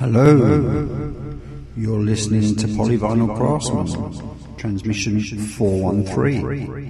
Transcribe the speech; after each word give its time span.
Hello. 0.00 1.14
You're 1.76 2.00
listening 2.00 2.56
to 2.56 2.66
Polyvinyl 2.68 3.36
Craftsman, 3.36 4.56
transmission 4.56 5.20
413. 5.20 6.88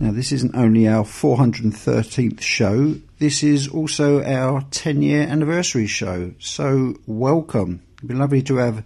Now, 0.00 0.10
this 0.10 0.32
isn't 0.32 0.56
only 0.56 0.88
our 0.88 1.04
413th 1.04 2.40
show, 2.40 2.96
this 3.20 3.44
is 3.44 3.68
also 3.68 4.20
our 4.24 4.62
10 4.72 5.00
year 5.02 5.22
anniversary 5.22 5.86
show. 5.86 6.32
So, 6.40 6.96
welcome. 7.06 7.82
It'd 7.98 8.08
be 8.08 8.14
lovely 8.16 8.42
to 8.42 8.56
have 8.56 8.84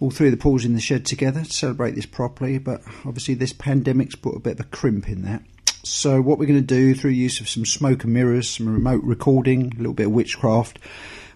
all 0.00 0.10
three 0.10 0.28
of 0.28 0.32
the 0.32 0.38
Pauls 0.38 0.64
in 0.64 0.72
the 0.72 0.80
shed 0.80 1.04
together 1.04 1.44
to 1.44 1.52
celebrate 1.52 1.94
this 1.94 2.06
properly, 2.06 2.56
but 2.56 2.80
obviously, 3.04 3.34
this 3.34 3.52
pandemic's 3.52 4.16
put 4.16 4.34
a 4.34 4.40
bit 4.40 4.58
of 4.58 4.60
a 4.60 4.68
crimp 4.70 5.10
in 5.10 5.24
that. 5.24 5.42
So, 5.82 6.22
what 6.22 6.38
we're 6.38 6.46
going 6.46 6.58
to 6.58 6.66
do 6.66 6.94
through 6.94 7.10
use 7.10 7.40
of 7.40 7.50
some 7.50 7.66
smoke 7.66 8.04
and 8.04 8.14
mirrors, 8.14 8.48
some 8.48 8.72
remote 8.72 9.04
recording, 9.04 9.74
a 9.74 9.76
little 9.76 9.92
bit 9.92 10.06
of 10.06 10.12
witchcraft, 10.12 10.78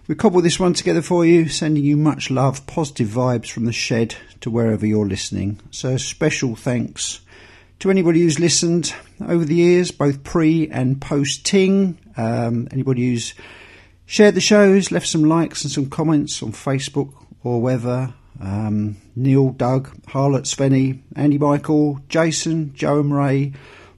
we 0.07 0.15
cobbled 0.15 0.45
this 0.45 0.59
one 0.59 0.73
together 0.73 1.01
for 1.01 1.25
you, 1.25 1.49
sending 1.49 1.83
you 1.83 1.97
much 1.97 2.31
love, 2.31 2.65
positive 2.65 3.09
vibes 3.09 3.51
from 3.51 3.65
the 3.65 3.73
shed 3.73 4.15
to 4.39 4.49
wherever 4.49 4.85
you're 4.85 5.07
listening. 5.07 5.59
So, 5.69 5.97
special 5.97 6.55
thanks 6.55 7.19
to 7.79 7.91
anybody 7.91 8.21
who's 8.21 8.39
listened 8.39 8.93
over 9.27 9.43
the 9.43 9.55
years, 9.55 9.91
both 9.91 10.23
pre 10.23 10.69
and 10.69 11.01
post 11.01 11.45
Ting. 11.45 11.97
Um, 12.15 12.69
anybody 12.71 13.09
who's 13.09 13.33
shared 14.05 14.35
the 14.35 14.41
shows, 14.41 14.91
left 14.91 15.07
some 15.07 15.25
likes 15.25 15.63
and 15.63 15.71
some 15.71 15.89
comments 15.89 16.41
on 16.41 16.53
Facebook 16.53 17.13
or 17.43 17.61
whether. 17.61 18.13
Um, 18.39 18.97
Neil, 19.15 19.49
Doug, 19.49 19.89
Harlot, 20.05 20.45
Svenny, 20.45 21.01
Andy 21.15 21.37
Michael, 21.37 21.99
Jason, 22.07 22.73
Joe 22.75 22.99
and 22.99 23.13
Ray, 23.13 23.53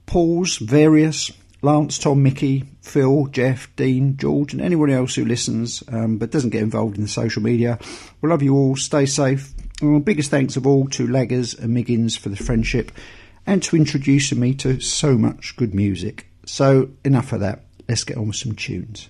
Paul's, 0.05 0.57
various, 0.57 1.31
Lance, 1.61 1.99
Tom, 1.99 2.23
Mickey, 2.23 2.65
Phil, 2.81 3.27
Jeff, 3.27 3.73
Dean, 3.75 4.15
George, 4.17 4.53
and 4.53 4.61
anyone 4.61 4.89
else 4.89 5.15
who 5.15 5.25
listens 5.25 5.83
um, 5.89 6.17
but 6.17 6.31
doesn't 6.31 6.51
get 6.51 6.63
involved 6.63 6.95
in 6.95 7.03
the 7.03 7.09
social 7.09 7.41
media. 7.41 7.77
We 8.21 8.29
love 8.29 8.41
you 8.41 8.55
all. 8.55 8.75
Stay 8.75 9.05
safe. 9.05 9.53
And 9.81 10.03
biggest 10.03 10.31
thanks 10.31 10.57
of 10.57 10.65
all 10.65 10.87
to 10.89 11.07
Laggers 11.07 11.57
and 11.57 11.73
Miggins 11.73 12.17
for 12.17 12.29
the 12.29 12.35
friendship 12.35 12.91
and 13.45 13.63
to 13.63 13.75
introducing 13.75 14.39
me 14.39 14.53
to 14.55 14.79
so 14.79 15.17
much 15.17 15.55
good 15.55 15.73
music. 15.73 16.27
So, 16.45 16.89
enough 17.03 17.33
of 17.33 17.41
that. 17.41 17.63
Let's 17.87 18.03
get 18.03 18.17
on 18.17 18.27
with 18.27 18.35
some 18.35 18.55
tunes. 18.55 19.09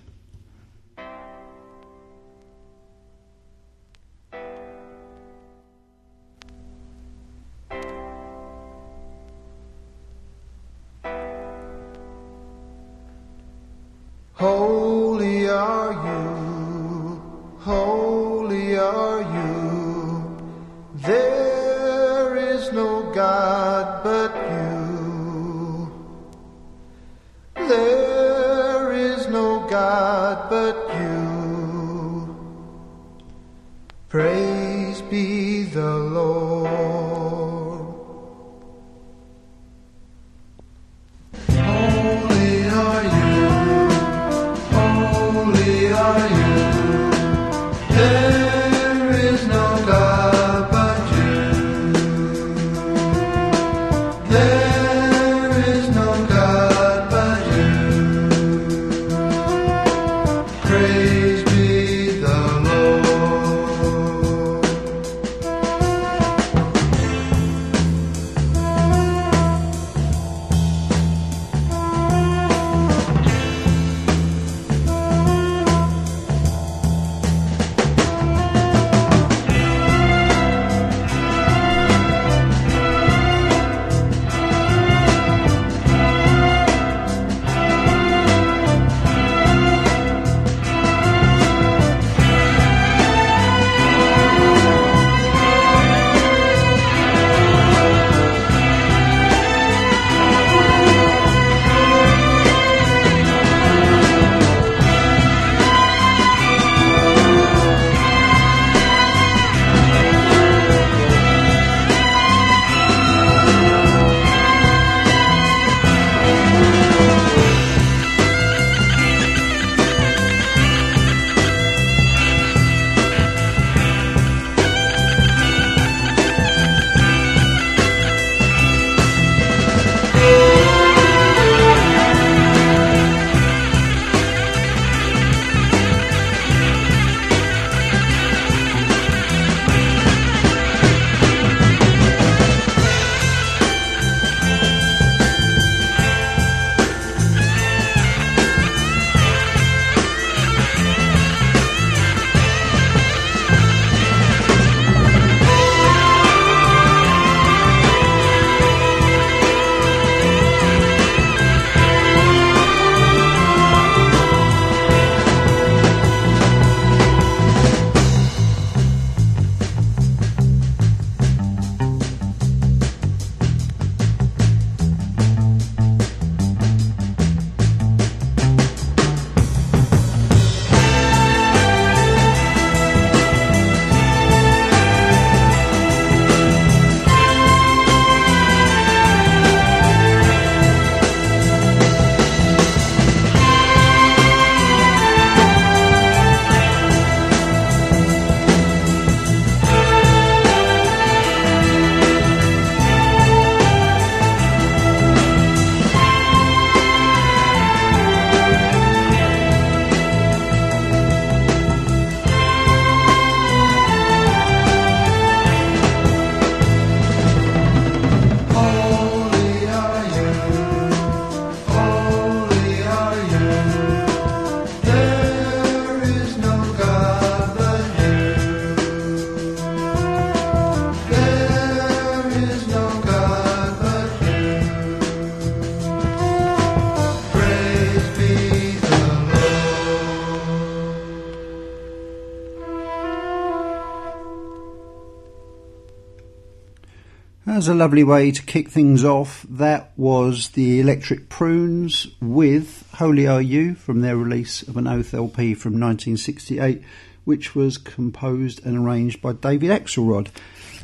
As 247.59 247.67
a 247.67 247.75
lovely 247.75 248.05
way 248.05 248.31
to 248.31 248.41
kick 248.41 248.69
things 248.69 249.03
off, 249.03 249.45
that 249.49 249.91
was 249.97 250.47
the 250.51 250.79
Electric 250.79 251.27
Prunes 251.27 252.07
with 252.21 252.89
Holy 252.93 253.27
Are 253.27 253.41
You 253.41 253.75
from 253.75 253.99
their 253.99 254.15
release 254.15 254.61
of 254.61 254.77
an 254.77 254.87
Oath 254.87 255.13
LP 255.13 255.55
from 255.55 255.73
1968, 255.73 256.81
which 257.25 257.55
was 257.55 257.77
composed 257.77 258.65
and 258.65 258.77
arranged 258.77 259.21
by 259.21 259.33
David 259.33 259.71
Axelrod. 259.71 260.29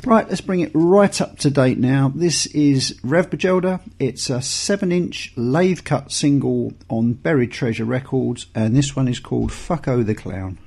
Right, 0.04 0.28
let's 0.28 0.42
bring 0.42 0.60
it 0.60 0.70
right 0.74 1.18
up 1.18 1.38
to 1.38 1.50
date 1.50 1.78
now. 1.78 2.12
This 2.14 2.44
is 2.48 3.00
Rev 3.02 3.30
Bajelda. 3.30 3.80
It's 3.98 4.28
a 4.28 4.42
7 4.42 4.92
inch 4.92 5.32
lathe 5.34 5.82
cut 5.82 6.12
single 6.12 6.74
on 6.90 7.14
Buried 7.14 7.52
Treasure 7.52 7.86
Records, 7.86 8.48
and 8.54 8.76
this 8.76 8.94
one 8.94 9.08
is 9.08 9.18
called 9.18 9.50
Fucko 9.50 10.04
the 10.04 10.14
Clown. 10.14 10.58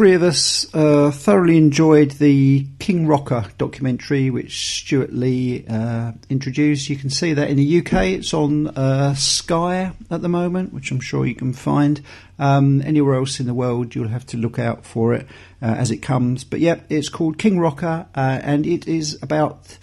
Three 0.00 0.14
of 0.14 0.22
us 0.22 0.66
uh, 0.74 1.10
thoroughly 1.10 1.58
enjoyed 1.58 2.12
the 2.12 2.66
King 2.78 3.06
Rocker 3.06 3.44
documentary, 3.58 4.30
which 4.30 4.80
Stewart 4.80 5.12
Lee 5.12 5.66
uh, 5.68 6.12
introduced. 6.30 6.88
You 6.88 6.96
can 6.96 7.10
see 7.10 7.34
that 7.34 7.50
in 7.50 7.58
the 7.58 7.80
UK, 7.80 7.92
it's 8.04 8.32
on 8.32 8.68
uh, 8.68 9.14
Sky 9.14 9.92
at 10.10 10.22
the 10.22 10.28
moment, 10.30 10.72
which 10.72 10.90
I'm 10.90 11.00
sure 11.00 11.26
you 11.26 11.34
can 11.34 11.52
find. 11.52 12.00
Um, 12.38 12.80
anywhere 12.80 13.16
else 13.16 13.40
in 13.40 13.46
the 13.46 13.52
world, 13.52 13.94
you'll 13.94 14.08
have 14.08 14.24
to 14.28 14.38
look 14.38 14.58
out 14.58 14.86
for 14.86 15.12
it 15.12 15.26
uh, 15.60 15.66
as 15.66 15.90
it 15.90 15.98
comes. 15.98 16.44
But 16.44 16.60
yeah, 16.60 16.80
it's 16.88 17.10
called 17.10 17.36
King 17.36 17.60
Rocker, 17.60 18.06
uh, 18.14 18.40
and 18.42 18.64
it 18.64 18.88
is 18.88 19.18
about. 19.20 19.76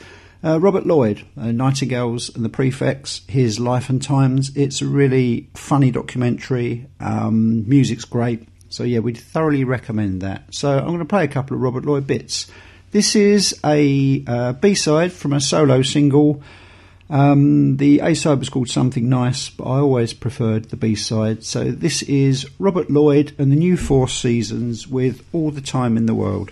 Uh, 0.44 0.60
Robert 0.60 0.86
Lloyd, 0.86 1.26
uh, 1.36 1.52
Nightingales 1.52 2.34
and 2.34 2.46
the 2.46 2.50
Prefects, 2.50 3.22
his 3.28 3.60
life 3.60 3.90
and 3.90 4.02
times. 4.02 4.56
It's 4.56 4.84
a 4.84 4.88
really 4.88 5.50
funny 5.56 5.90
documentary. 5.90 6.86
Um, 7.00 7.68
music's 7.68 8.06
great. 8.06 8.48
So 8.70 8.84
yeah, 8.84 9.00
we'd 9.00 9.18
thoroughly 9.18 9.64
recommend 9.64 10.22
that. 10.22 10.54
So 10.54 10.78
I'm 10.78 10.88
going 10.88 11.00
to 11.00 11.06
play 11.06 11.24
a 11.24 11.28
couple 11.28 11.56
of 11.56 11.62
Robert 11.62 11.86
Lloyd 11.86 12.08
bits. 12.08 12.48
This 12.92 13.16
is 13.16 13.60
a 13.66 14.24
uh, 14.26 14.54
B-side 14.54 15.12
from 15.12 15.34
a 15.34 15.42
solo 15.42 15.82
single. 15.82 16.42
Um, 17.10 17.78
the 17.78 18.00
A-side 18.00 18.40
was 18.40 18.50
called 18.50 18.70
Something 18.70 19.08
Nice, 19.08 19.50
but 19.50 19.64
I 19.66 19.80
always 19.80 20.14
preferred 20.14 20.66
the 20.66 20.76
B-side. 20.76 21.44
So 21.44 21.72
this 21.72 22.02
is 22.04 22.50
Robert 22.60 22.90
Lloyd 22.90 23.34
and 23.38 23.52
the 23.52 23.56
New 23.56 23.78
Four 23.78 24.10
Seasons 24.10 24.88
with 24.88 25.26
All 25.34 25.52
the 25.52 25.62
Time 25.62 25.96
in 25.96 26.06
the 26.06 26.16
World. 26.16 26.52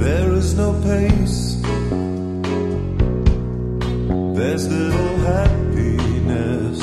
There 0.00 0.32
is 0.32 0.54
no 0.54 0.72
pace. 0.82 1.49
There's 4.40 4.66
little 4.68 5.16
happiness. 5.18 6.80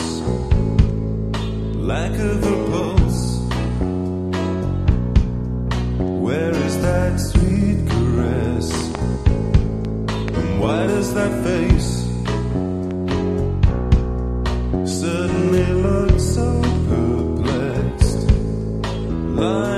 Lack 1.91 2.11
of 2.11 2.43
a 2.53 2.57
pulse. 2.69 3.21
Where 6.25 6.51
is 6.51 6.75
that 6.83 7.19
sweet 7.19 7.79
caress? 7.89 8.69
And 10.37 10.59
why 10.61 10.85
does 10.85 11.11
that 11.15 11.33
face 11.47 11.91
suddenly 15.01 15.67
look 15.81 16.19
so 16.19 16.61
perplexed? 16.89 18.29
Lying 19.41 19.76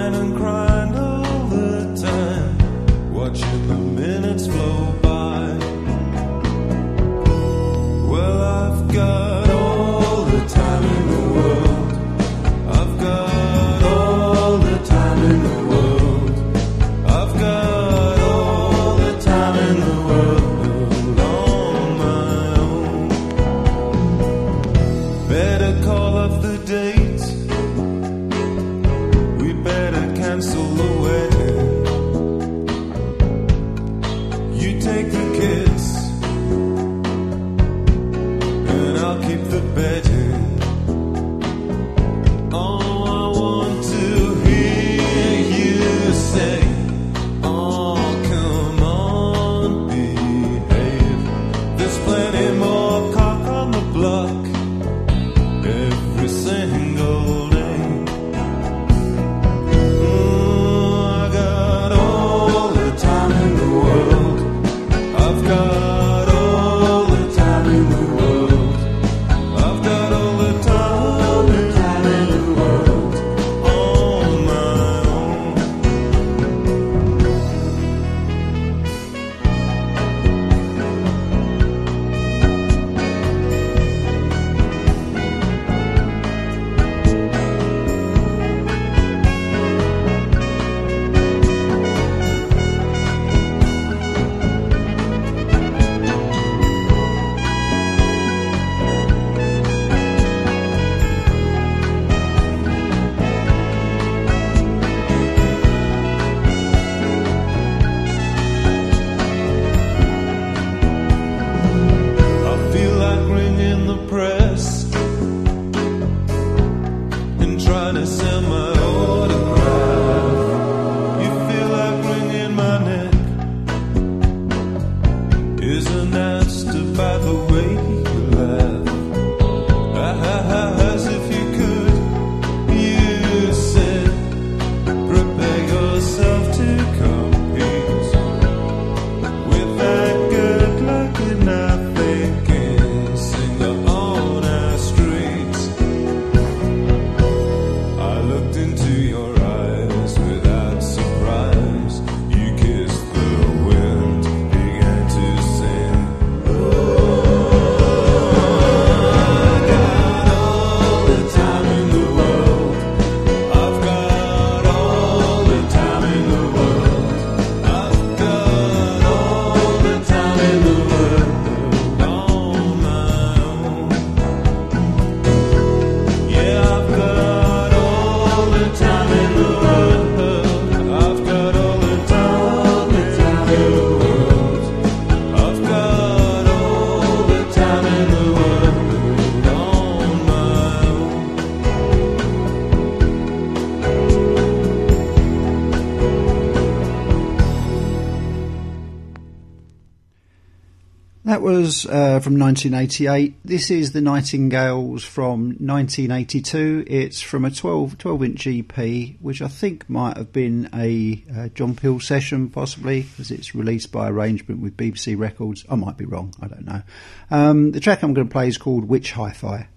uh, 201.86 202.20
from 202.20 202.40
1988. 202.40 203.36
This 203.46 203.70
is 203.70 203.92
the 203.92 204.02
Nightingales 204.02 205.04
from 205.04 205.58
1982. 205.60 206.86
It's 206.88 207.22
from 207.22 207.46
a 207.46 207.52
12, 207.52 207.98
12 207.98 208.24
inch 208.24 208.48
EP, 208.48 209.16
which 209.22 209.42
I 209.42 209.48
think 209.48 209.90
might 209.90 210.18
have 210.18 210.34
been 210.34 210.70
a 210.74 211.24
uh, 211.36 211.48
John 211.50 211.76
Peel 211.76 212.00
session, 212.00 212.50
possibly, 212.50 213.04
because 213.04 213.32
it's 213.32 213.54
released 213.54 213.92
by 213.92 214.10
arrangement 214.10 214.62
with 214.62 214.78
BBC 214.78 215.18
Records. 215.18 215.66
I 215.70 215.76
might 215.76 215.98
be 215.98 216.06
wrong, 216.06 216.34
I 216.42 216.48
don't 216.48 216.66
know. 216.66 216.82
Um, 217.30 217.72
the 217.72 217.80
track 217.80 218.04
I'm 218.04 218.14
going 218.14 218.28
to 218.28 218.32
play 218.32 218.48
is 218.48 218.58
called 218.58 218.86
Witch 218.86 219.12
Hi 219.12 219.32
Fi. 219.32 219.68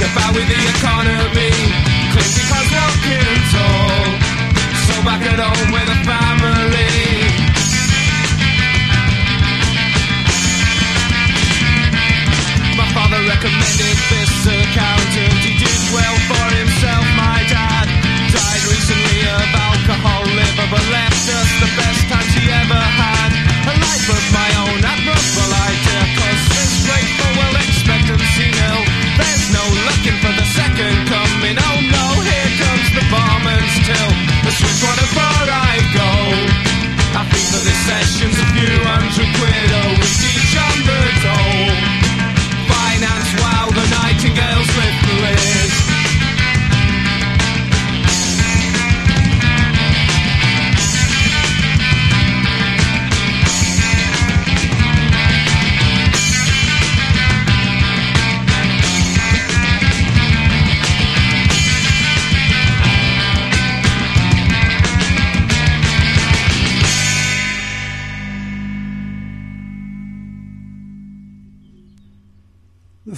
About 0.00 0.34
with 0.34 0.48
the 0.48 0.60
economy. 0.76 1.52
Because 2.12 2.36
walking 2.72 3.40
tall. 3.52 4.04
So 4.86 4.94
back 5.04 5.22
at 5.26 5.40
home 5.40 5.85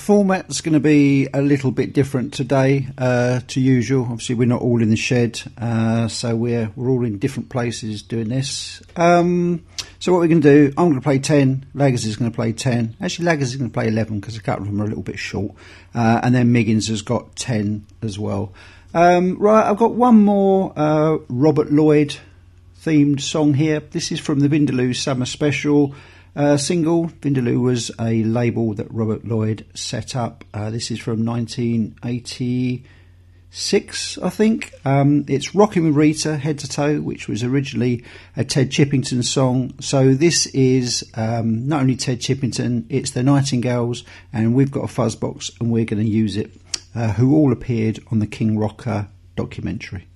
format's 0.08 0.62
going 0.62 0.72
to 0.72 0.80
be 0.80 1.28
a 1.34 1.42
little 1.42 1.70
bit 1.70 1.92
different 1.92 2.32
today 2.32 2.88
uh, 2.96 3.40
to 3.46 3.60
usual. 3.60 4.04
Obviously, 4.04 4.36
we're 4.36 4.48
not 4.48 4.62
all 4.62 4.80
in 4.80 4.88
the 4.88 4.96
shed, 4.96 5.38
uh, 5.58 6.08
so 6.08 6.34
we're 6.34 6.72
we're 6.76 6.88
all 6.88 7.04
in 7.04 7.18
different 7.18 7.50
places 7.50 8.00
doing 8.00 8.30
this. 8.30 8.80
Um, 8.96 9.66
so 9.98 10.10
what 10.10 10.20
we're 10.20 10.28
going 10.28 10.40
to 10.40 10.68
do, 10.70 10.74
I'm 10.78 10.86
going 10.86 10.94
to 10.94 11.02
play 11.02 11.18
ten. 11.18 11.66
Laggers 11.74 12.06
is 12.06 12.16
going 12.16 12.30
to 12.30 12.34
play 12.34 12.54
ten. 12.54 12.96
Actually, 13.02 13.26
Laggers 13.26 13.42
is 13.42 13.56
going 13.56 13.68
to 13.68 13.74
play 13.74 13.86
eleven 13.86 14.18
because 14.18 14.34
a 14.34 14.40
couple 14.40 14.62
of 14.62 14.70
them 14.70 14.80
are 14.80 14.84
a 14.84 14.88
little 14.88 15.02
bit 15.02 15.18
short, 15.18 15.52
uh, 15.94 16.20
and 16.22 16.34
then 16.34 16.52
Miggins 16.52 16.88
has 16.88 17.02
got 17.02 17.36
ten 17.36 17.84
as 18.00 18.18
well. 18.18 18.54
Um, 18.94 19.36
right, 19.36 19.68
I've 19.68 19.76
got 19.76 19.92
one 19.92 20.24
more 20.24 20.72
uh, 20.74 21.18
Robert 21.28 21.70
Lloyd 21.70 22.16
themed 22.82 23.20
song 23.20 23.52
here. 23.52 23.80
This 23.80 24.10
is 24.10 24.20
from 24.20 24.40
the 24.40 24.48
Vindaloo 24.48 24.96
Summer 24.96 25.26
Special 25.26 25.94
uh, 26.38 26.56
single. 26.56 27.08
Vindaloo 27.08 27.60
was 27.60 27.90
a 28.00 28.22
label 28.22 28.72
that 28.74 28.86
Robert 28.92 29.26
Lloyd 29.26 29.66
set 29.74 30.14
up. 30.14 30.44
Uh, 30.54 30.70
this 30.70 30.92
is 30.92 31.00
from 31.00 31.26
1986, 31.26 34.18
I 34.18 34.30
think. 34.30 34.72
Um, 34.84 35.24
it's 35.26 35.52
Rocking 35.54 35.84
with 35.84 35.96
Rita, 35.96 36.36
Head 36.36 36.58
to 36.60 36.68
Toe, 36.68 37.00
which 37.00 37.26
was 37.28 37.42
originally 37.42 38.04
a 38.36 38.44
Ted 38.44 38.70
Chippington 38.70 39.24
song. 39.24 39.74
So 39.80 40.14
this 40.14 40.46
is 40.46 41.10
um, 41.14 41.66
not 41.66 41.80
only 41.80 41.96
Ted 41.96 42.20
Chippington, 42.20 42.84
it's 42.88 43.10
the 43.10 43.24
Nightingales, 43.24 44.04
and 44.32 44.54
we've 44.54 44.70
got 44.70 44.84
a 44.84 44.88
fuzz 44.88 45.16
box, 45.16 45.50
and 45.60 45.72
we're 45.72 45.84
going 45.84 46.02
to 46.02 46.08
use 46.08 46.36
it, 46.36 46.52
uh, 46.94 47.14
who 47.14 47.34
all 47.34 47.50
appeared 47.52 47.98
on 48.12 48.20
the 48.20 48.28
King 48.28 48.56
Rocker 48.56 49.08
documentary. 49.34 50.06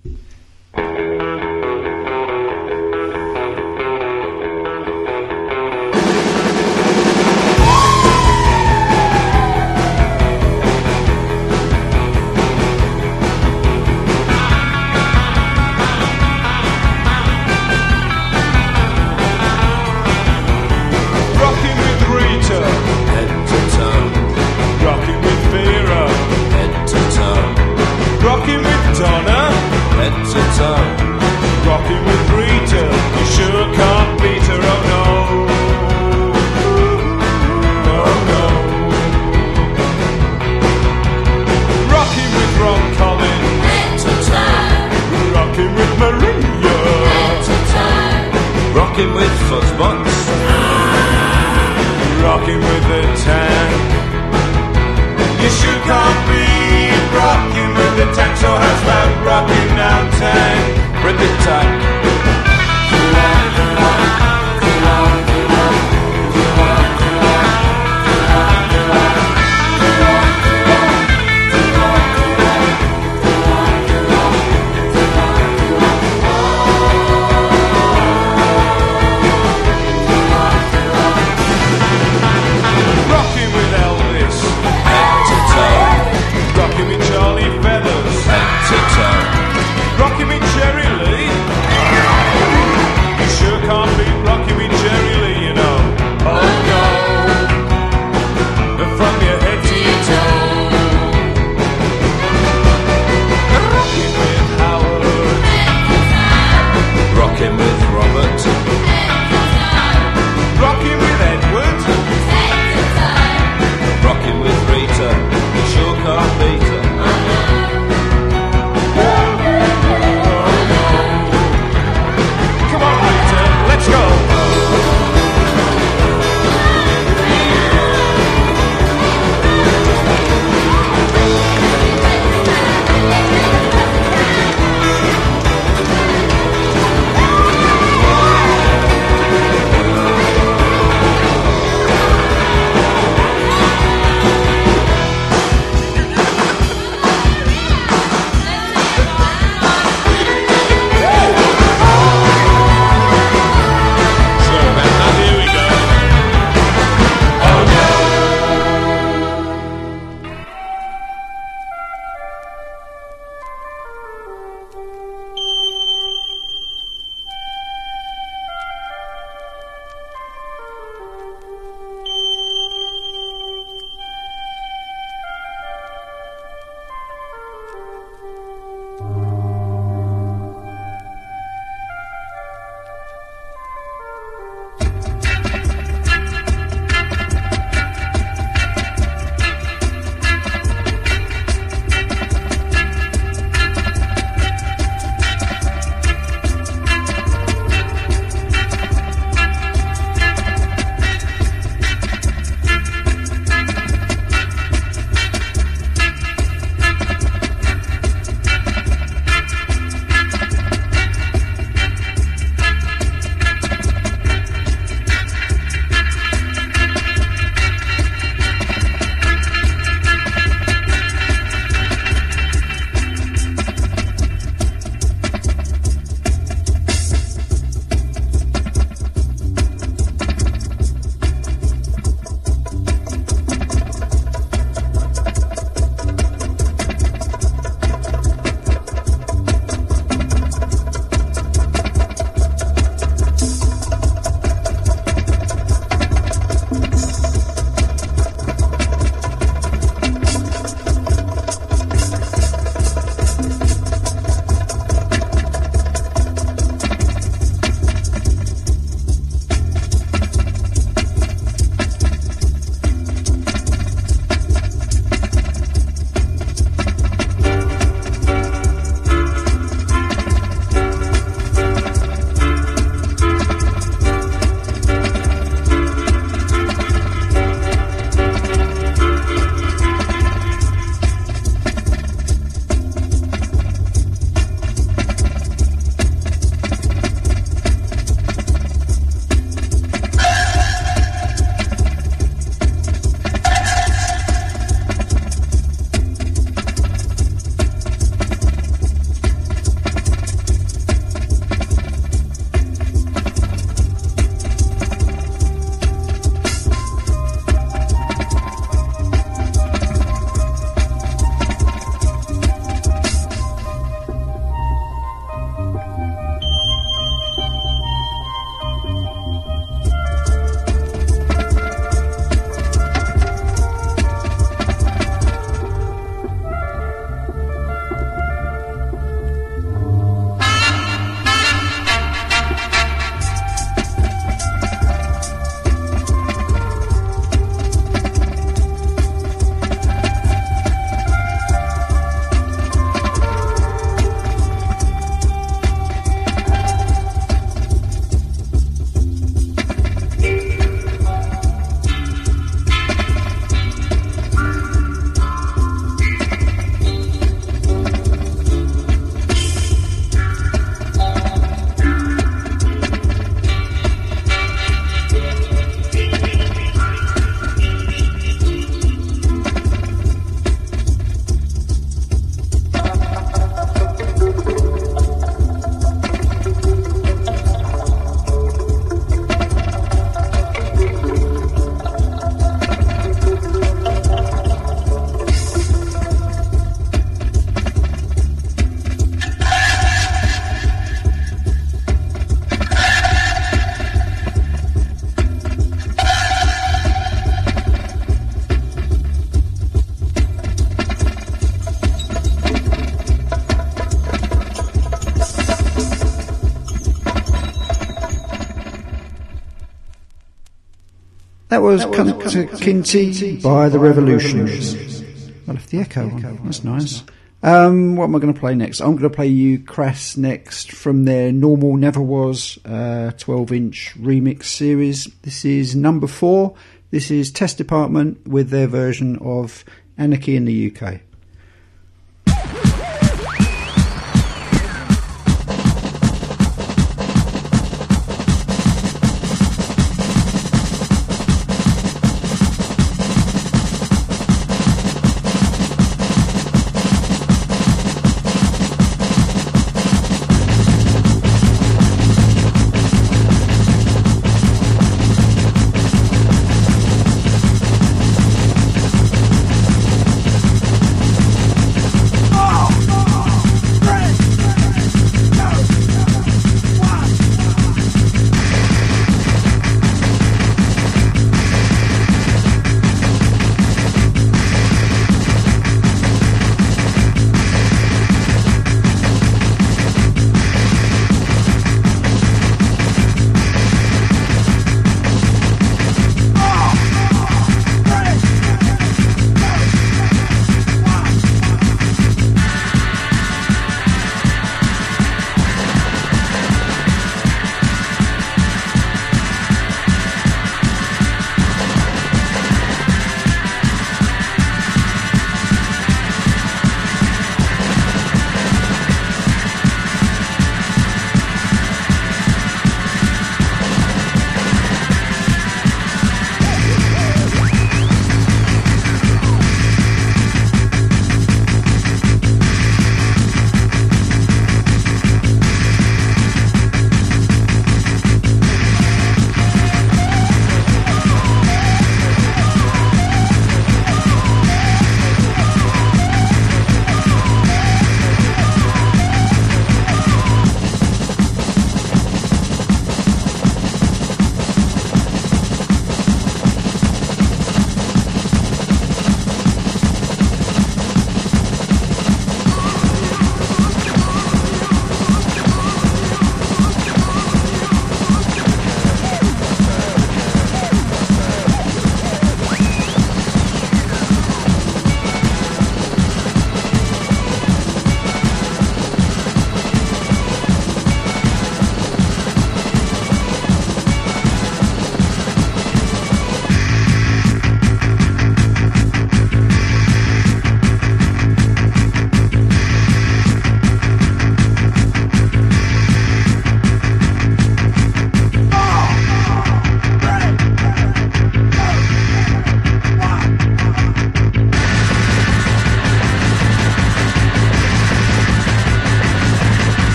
Was 411.86 412.34
Kunta 412.34 412.48
Kinte 412.60 413.42
by 413.42 413.68
the 413.68 413.78
Revolutions. 413.78 415.02
I 415.48 415.52
left 415.52 415.70
the 415.70 415.80
echo 415.80 416.02
on. 416.02 416.40
That's 416.44 416.62
nice. 416.62 417.02
Um, 417.42 417.96
what 417.96 418.04
am 418.04 418.14
I 418.14 418.20
going 418.20 418.32
to 418.32 418.38
play 418.38 418.54
next? 418.54 418.80
I'm 418.80 418.92
going 418.92 419.10
to 419.10 419.10
play 419.10 419.26
you 419.26 419.58
Crass 419.58 420.16
next 420.16 420.70
from 420.70 421.04
their 421.04 421.32
Normal 421.32 421.76
Never 421.76 422.00
Was 422.00 422.56
uh, 422.64 423.10
12 423.18 423.52
inch 423.52 423.94
remix 423.98 424.44
series. 424.44 425.06
This 425.22 425.44
is 425.44 425.74
number 425.74 426.06
four. 426.06 426.54
This 426.92 427.10
is 427.10 427.32
Test 427.32 427.58
Department 427.58 428.28
with 428.28 428.50
their 428.50 428.68
version 428.68 429.18
of 429.18 429.64
Anarchy 429.98 430.36
in 430.36 430.44
the 430.44 430.72
UK. 430.72 431.00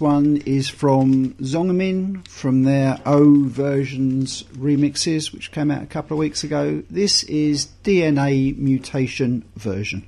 One 0.00 0.38
is 0.46 0.68
from 0.68 1.34
Zongamin 1.34 2.26
from 2.26 2.64
their 2.64 2.98
O 3.06 3.44
versions 3.44 4.42
remixes, 4.54 5.32
which 5.32 5.52
came 5.52 5.70
out 5.70 5.82
a 5.82 5.86
couple 5.86 6.16
of 6.16 6.18
weeks 6.18 6.42
ago. 6.42 6.82
This 6.90 7.22
is 7.24 7.68
DNA 7.84 8.56
mutation 8.56 9.44
version. 9.56 10.06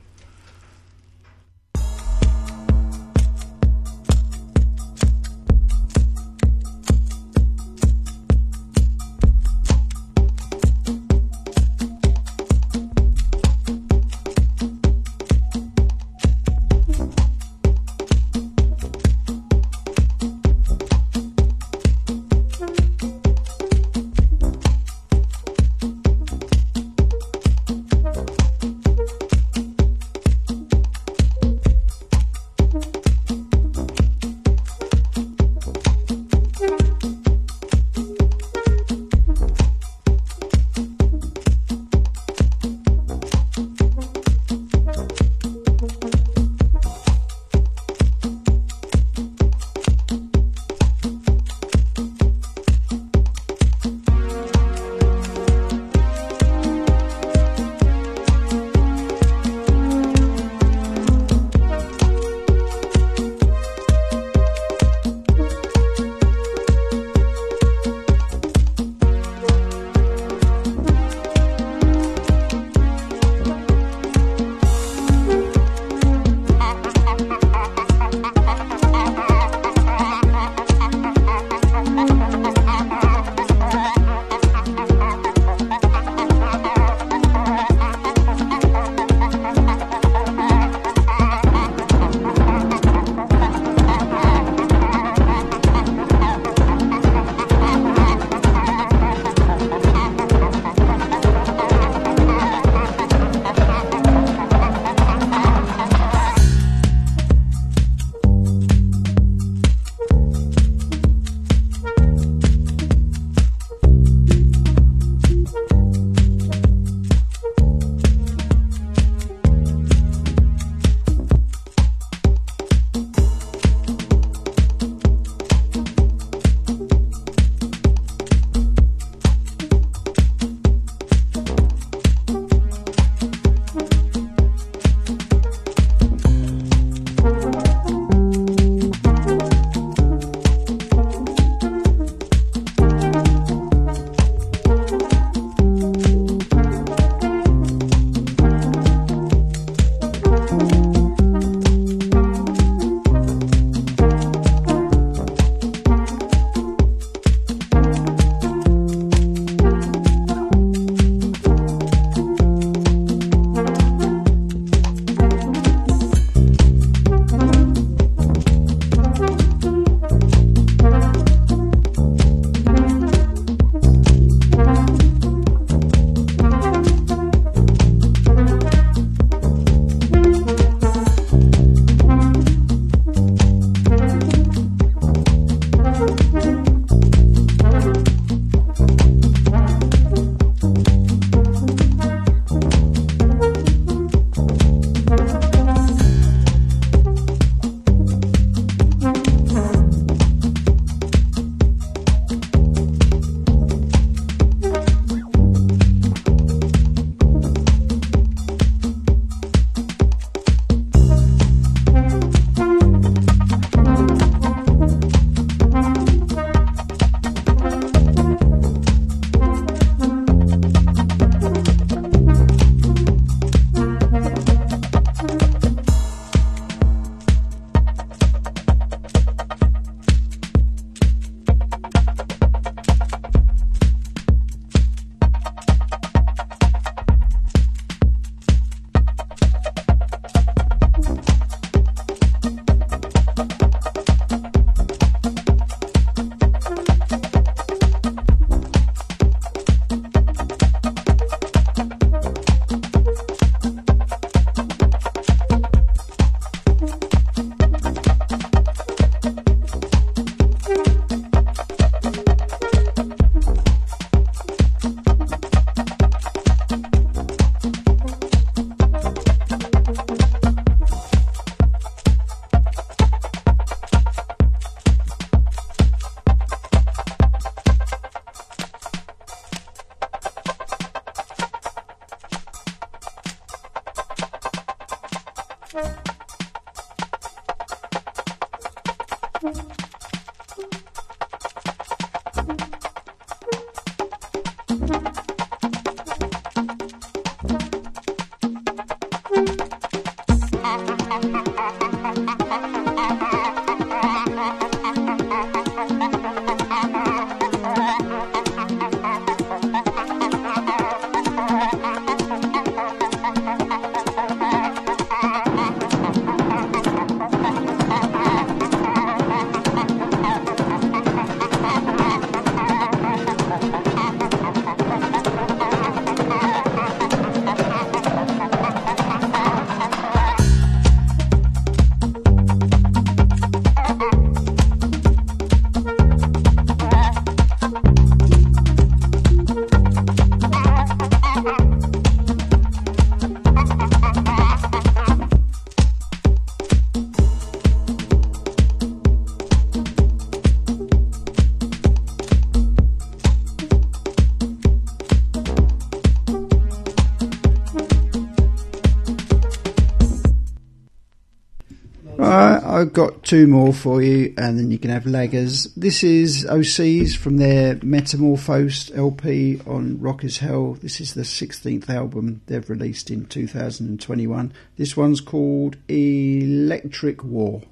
I've 362.33 362.93
got 362.93 363.23
two 363.25 363.47
more 363.47 363.75
for 363.75 364.01
you, 364.01 364.33
and 364.39 364.59
then 364.59 364.71
you 364.71 364.79
can 364.79 364.91
have 364.91 365.05
laggers. 365.05 365.69
This 365.77 366.03
is 366.03 366.47
Osees 366.47 367.17
from 367.17 367.37
their 367.37 367.77
Metamorphosed 367.83 368.91
LP 368.95 369.61
on 369.67 370.01
Rock 370.01 370.25
is 370.25 370.39
Hell. 370.39 370.75
This 370.75 371.01
is 371.01 371.13
the 371.13 371.23
16th 371.23 371.91
album 371.91 372.41
they've 372.47 372.69
released 372.71 373.11
in 373.11 373.27
2021. 373.27 374.53
This 374.77 374.97
one's 374.97 375.21
called 375.21 375.77
Electric 375.89 377.23
War. 377.23 377.63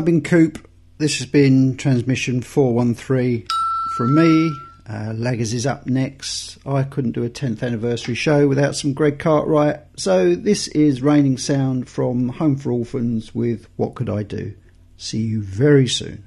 I've 0.00 0.06
been 0.06 0.22
Coop. 0.22 0.66
This 0.96 1.18
has 1.18 1.26
been 1.26 1.76
transmission 1.76 2.40
413 2.40 3.46
from 3.98 4.14
me. 4.14 4.50
Uh, 4.88 5.12
Laggers 5.12 5.52
is 5.52 5.66
up 5.66 5.86
next. 5.86 6.56
I 6.64 6.84
couldn't 6.84 7.12
do 7.12 7.22
a 7.22 7.28
10th 7.28 7.62
anniversary 7.62 8.14
show 8.14 8.48
without 8.48 8.74
some 8.74 8.94
Greg 8.94 9.18
Cartwright. 9.18 9.80
So 9.98 10.34
this 10.34 10.68
is 10.68 11.02
Reigning 11.02 11.36
Sound 11.36 11.86
from 11.86 12.30
Home 12.30 12.56
for 12.56 12.72
Orphans 12.72 13.34
with 13.34 13.68
What 13.76 13.94
Could 13.94 14.08
I 14.08 14.22
Do? 14.22 14.54
See 14.96 15.20
you 15.20 15.42
very 15.42 15.86
soon. 15.86 16.24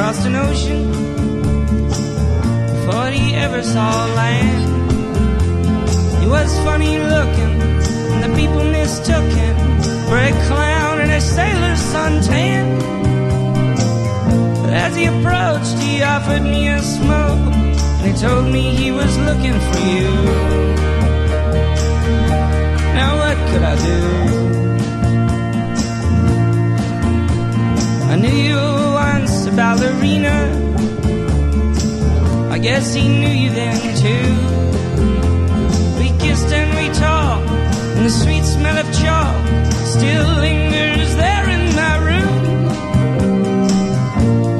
Crossed 0.00 0.24
an 0.24 0.34
ocean 0.34 0.82
before 2.74 3.10
he 3.10 3.34
ever 3.34 3.62
saw 3.62 4.06
land. 4.20 4.64
He 6.22 6.26
was 6.26 6.50
funny 6.64 6.98
looking, 7.14 7.54
and 8.12 8.20
the 8.24 8.32
people 8.40 8.64
mistook 8.64 9.28
him 9.40 9.56
for 10.06 10.16
a 10.16 10.32
clown 10.48 11.00
and 11.02 11.12
a 11.12 11.20
sailor's 11.20 11.82
suntan. 11.92 12.66
But 14.62 14.72
as 14.72 14.96
he 14.96 15.04
approached, 15.04 15.76
he 15.84 16.02
offered 16.02 16.44
me 16.54 16.68
a 16.68 16.80
smoke, 16.80 17.52
and 17.98 18.06
he 18.10 18.14
told 18.26 18.46
me 18.54 18.62
he 18.82 18.90
was 18.92 19.12
looking 19.28 19.58
for 19.66 19.80
you. 19.94 20.08
Now 22.98 23.10
what 23.22 23.36
could 23.50 23.64
I 23.72 23.76
do? 23.90 24.00
I 28.12 28.16
knew 28.16 28.38
you 28.48 28.79
a 29.52 29.56
ballerina. 29.56 30.36
I 32.50 32.58
guess 32.58 32.94
he 32.94 33.08
knew 33.08 33.28
you 33.28 33.50
then 33.50 33.76
too. 33.96 34.34
We 35.98 36.08
kissed 36.18 36.52
and 36.52 36.70
we 36.78 36.88
talked, 36.98 37.48
and 37.96 38.04
the 38.06 38.10
sweet 38.10 38.44
smell 38.44 38.76
of 38.78 38.86
chalk 39.00 39.34
still 39.86 40.26
lingers 40.46 41.14
there 41.16 41.48
in 41.48 41.74
my 41.74 41.96
room. 42.08 42.42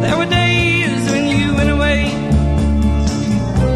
There 0.03 0.17
were 0.17 0.27
days 0.27 1.11
when 1.11 1.27
you 1.29 1.55
went 1.55 1.71
away. 1.71 2.03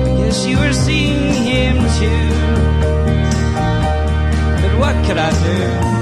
I 0.08 0.16
guess 0.18 0.46
you 0.46 0.58
were 0.58 0.72
seeing 0.72 1.32
him 1.50 1.76
too. 1.98 2.28
But 4.62 4.72
what 4.78 4.94
could 5.06 5.18
I 5.18 5.30
do? 5.44 5.93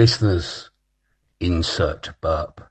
Listeners. 0.00 0.70
Insert 1.40 2.08
burp. 2.22 2.66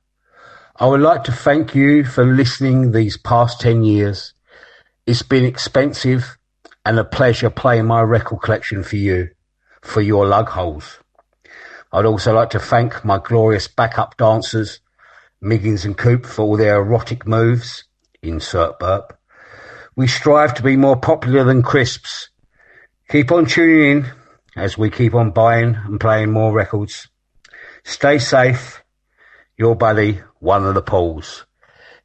I 0.78 0.88
would 0.88 1.02
like 1.02 1.24
to 1.26 1.32
thank 1.32 1.76
you 1.76 2.04
for 2.04 2.26
listening 2.26 2.92
these 2.92 3.18
past 3.18 3.62
10 3.62 3.84
years. 3.84 4.34
It's 5.06 5.22
been 5.22 5.46
expensive 5.46 6.40
and 6.84 6.98
a 6.98 7.04
pleasure 7.04 7.52
playing 7.52 7.86
my 7.86 8.02
record 8.02 8.42
collection 8.42 8.82
for 8.82 8.96
you, 8.96 9.30
for 9.84 10.02
your 10.02 10.26
lug 10.26 10.50
holes. 10.50 10.98
I'd 11.94 12.08
also 12.08 12.34
like 12.34 12.50
to 12.50 12.60
thank 12.60 13.06
my 13.06 13.20
glorious 13.20 13.68
backup 13.68 14.18
dancers, 14.18 14.80
Miggins 15.40 15.86
and 15.86 15.96
Coop, 15.96 16.26
for 16.26 16.42
all 16.42 16.58
their 16.58 16.78
erotic 16.78 17.28
moves. 17.28 17.84
Insert 18.24 18.80
burp. 18.80 19.16
We 19.96 20.08
strive 20.08 20.56
to 20.56 20.64
be 20.64 20.78
more 20.78 20.98
popular 20.98 21.44
than 21.44 21.62
crisps. 21.62 22.32
Keep 23.10 23.32
on 23.32 23.46
tuning 23.46 23.92
in 23.92 24.12
as 24.56 24.80
we 24.80 24.90
keep 24.90 25.14
on 25.14 25.30
buying 25.30 25.76
and 25.76 26.00
playing 26.00 26.32
more 26.32 26.52
records. 26.52 27.08
Stay 27.84 28.20
safe. 28.20 28.84
Your 29.58 29.76
buddy, 29.76 30.22
one 30.40 30.66
of 30.66 30.74
the 30.74 30.82
Pauls. 30.82 31.46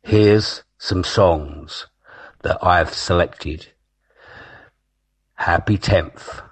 Here's 0.02 0.64
some 0.78 1.04
songs 1.04 1.86
that 2.42 2.58
I've 2.62 2.92
selected. 2.92 3.68
Happy 5.34 5.78
10th. 5.78 6.42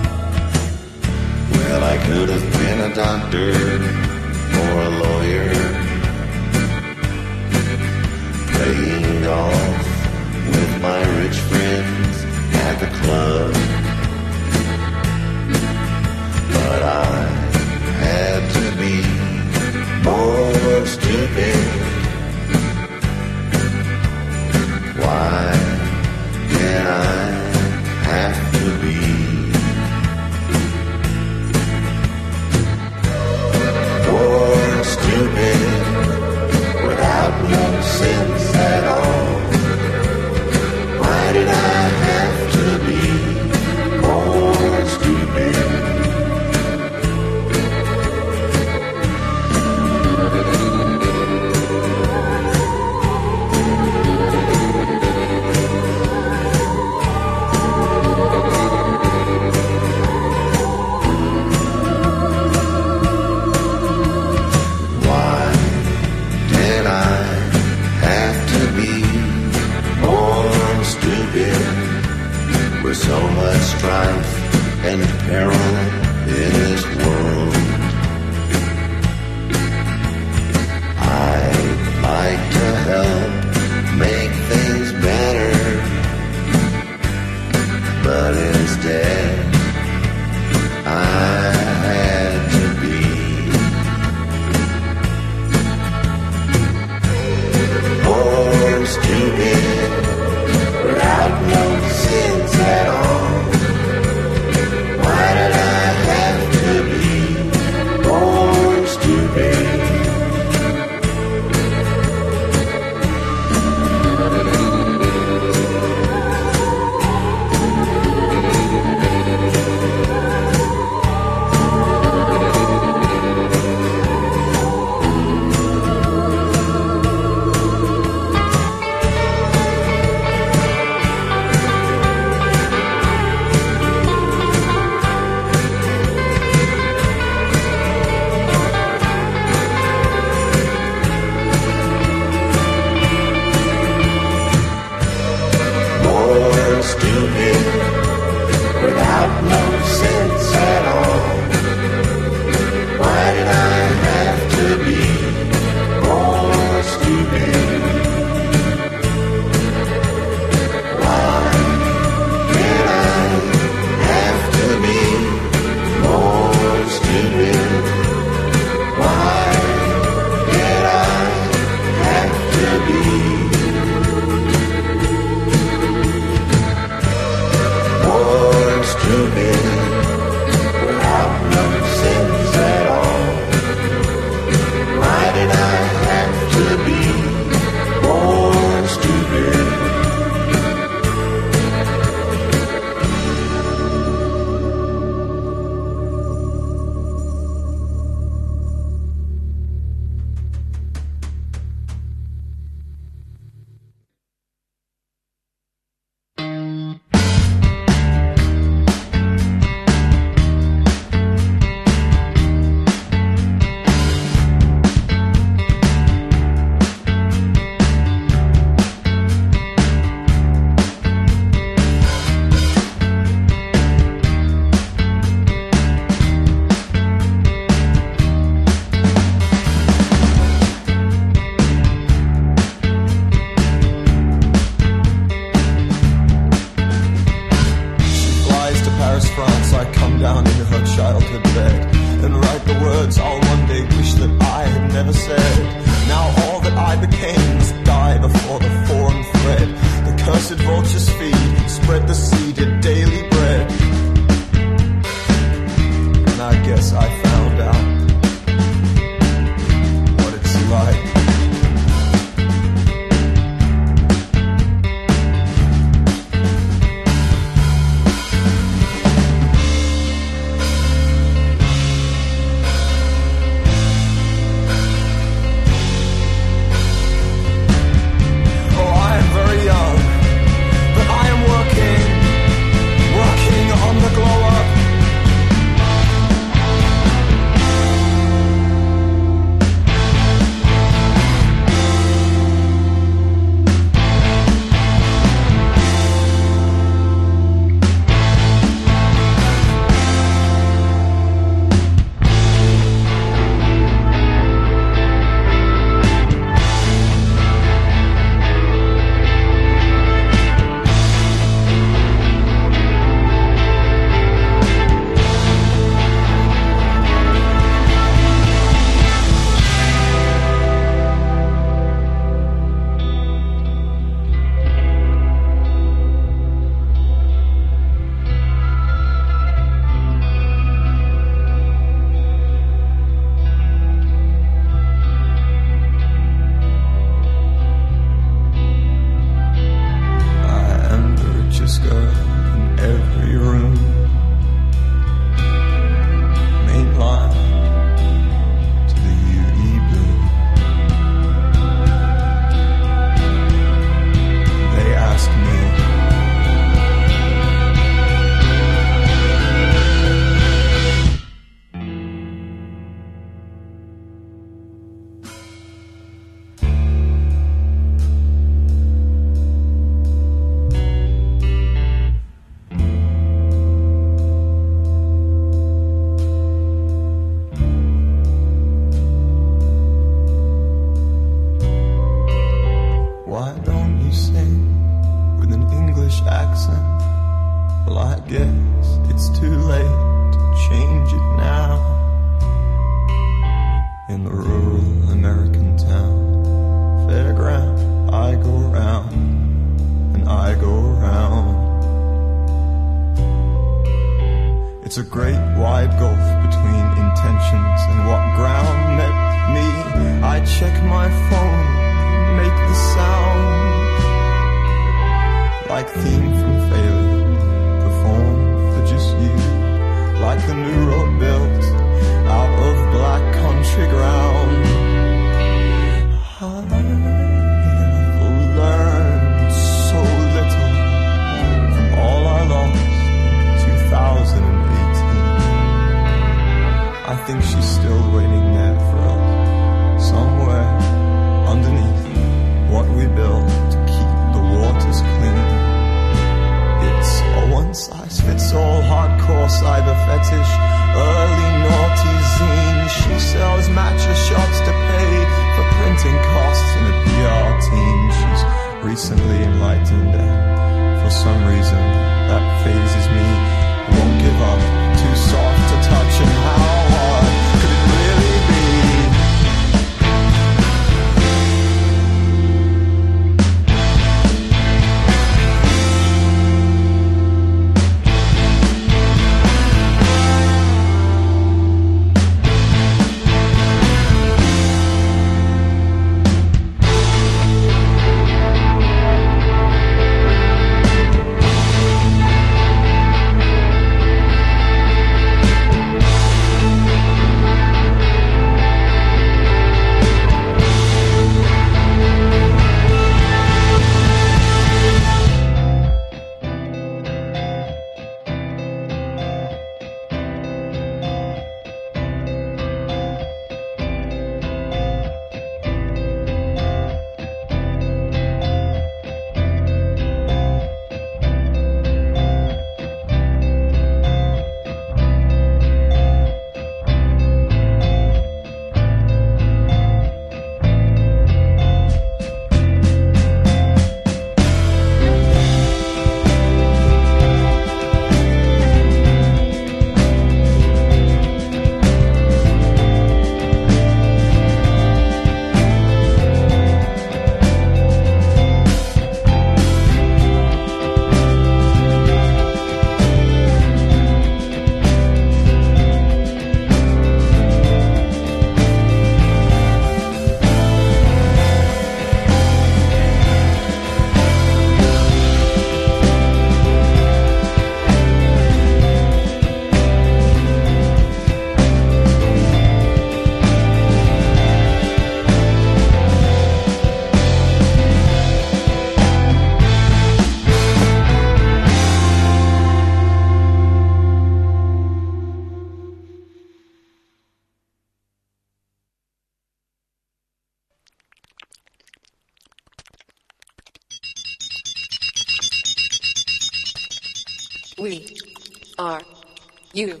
You. 599.74 600.00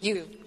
You. 0.00 0.43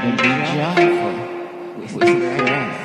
Be 0.00 0.12
joyful 0.54 1.14
with 1.78 1.92
grace 1.98 2.48
and 2.48 2.77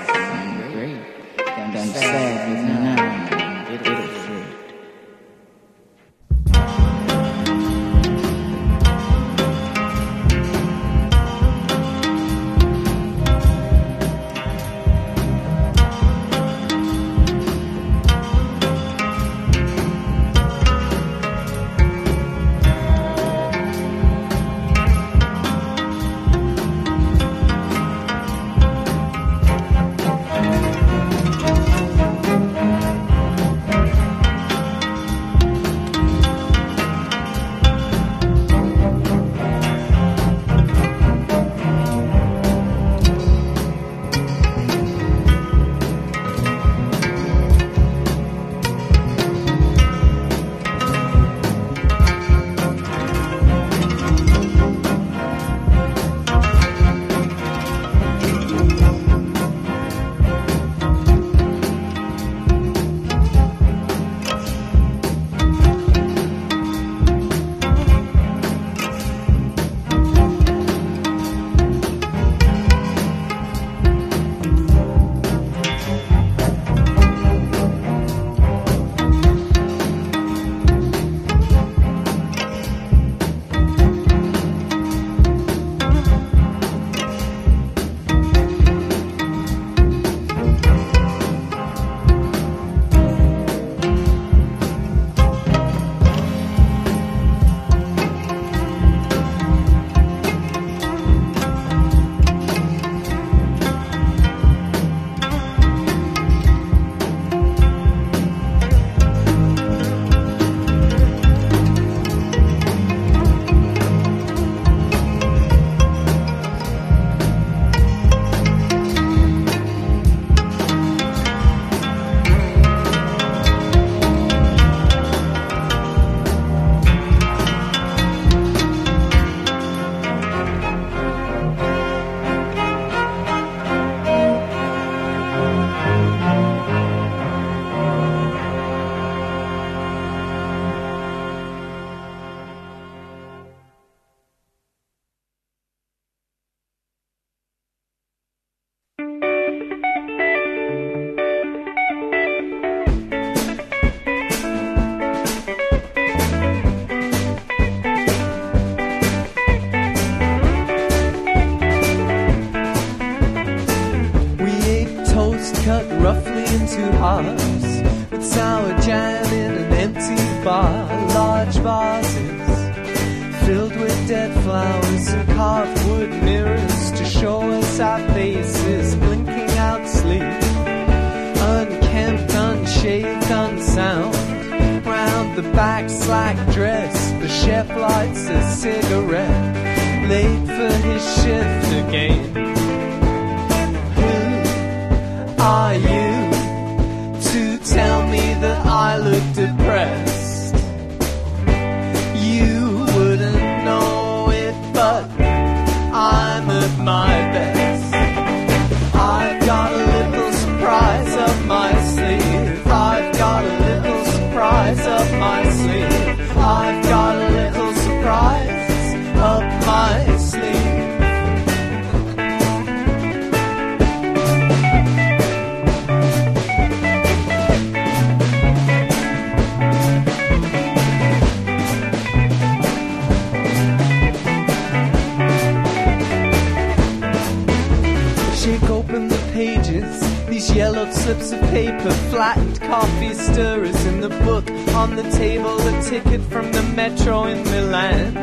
Slips 240.91 241.31
of 241.31 241.41
paper, 241.49 241.91
flattened 242.11 242.61
coffee 242.61 243.13
stirrers 243.13 243.85
in 243.85 243.99
the 243.99 244.09
book 244.09 244.49
on 244.75 244.95
the 244.95 245.03
table, 245.11 245.59
a 245.67 245.81
ticket 245.81 246.21
from 246.21 246.51
the 246.51 246.61
metro 246.75 247.23
in 247.25 247.43
Milan. 247.43 248.15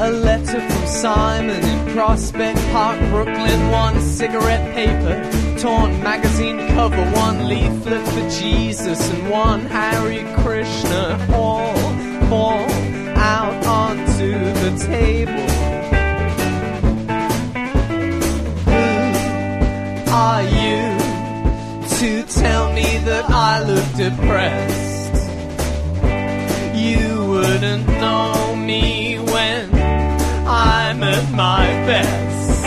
A 0.00 0.10
letter 0.10 0.60
from 0.60 0.86
Simon 0.86 1.62
in 1.62 1.92
Prospect 1.94 2.58
Park, 2.72 2.98
Brooklyn. 3.10 3.70
One 3.70 4.00
cigarette 4.00 4.74
paper, 4.74 5.58
torn 5.58 6.02
magazine 6.02 6.68
cover, 6.68 7.04
one 7.12 7.48
leaflet 7.48 8.06
for 8.08 8.28
Jesus, 8.30 9.10
and 9.10 9.30
one 9.30 9.60
Hare 9.66 10.36
Krishna. 10.42 11.18
All 11.32 11.74
fall 12.28 12.70
out 13.16 13.66
onto 13.66 14.32
the 14.62 14.86
table. 14.86 15.46
Are 20.12 20.42
you 20.42 20.89
tell 22.34 22.72
me 22.72 22.98
that 23.04 23.24
I 23.28 23.62
look 23.62 23.88
depressed? 23.96 25.14
You 26.76 27.26
wouldn't 27.26 27.86
know 27.86 28.54
me 28.56 29.18
when 29.18 29.74
I'm 30.46 31.02
at 31.02 31.30
my 31.32 31.66
best. 31.86 32.64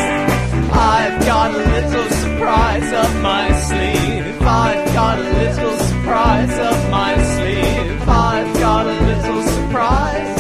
I've 0.73 1.25
got 1.25 1.51
a 1.51 1.57
little 1.57 2.09
surprise 2.09 2.91
up 2.93 3.21
my 3.21 3.51
sleeve. 3.67 4.41
I've 4.41 4.93
got 4.93 5.19
a 5.19 5.23
little 5.23 5.77
surprise 5.77 6.59
up 6.59 6.91
my 6.91 7.13
sleeve. 7.35 8.09
I've 8.09 8.53
got 8.59 8.85
a 8.85 9.05
little 9.05 9.43
surprise 9.43 10.39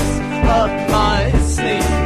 up 0.59 0.89
my 0.89 1.31
sleeve. 1.39 2.02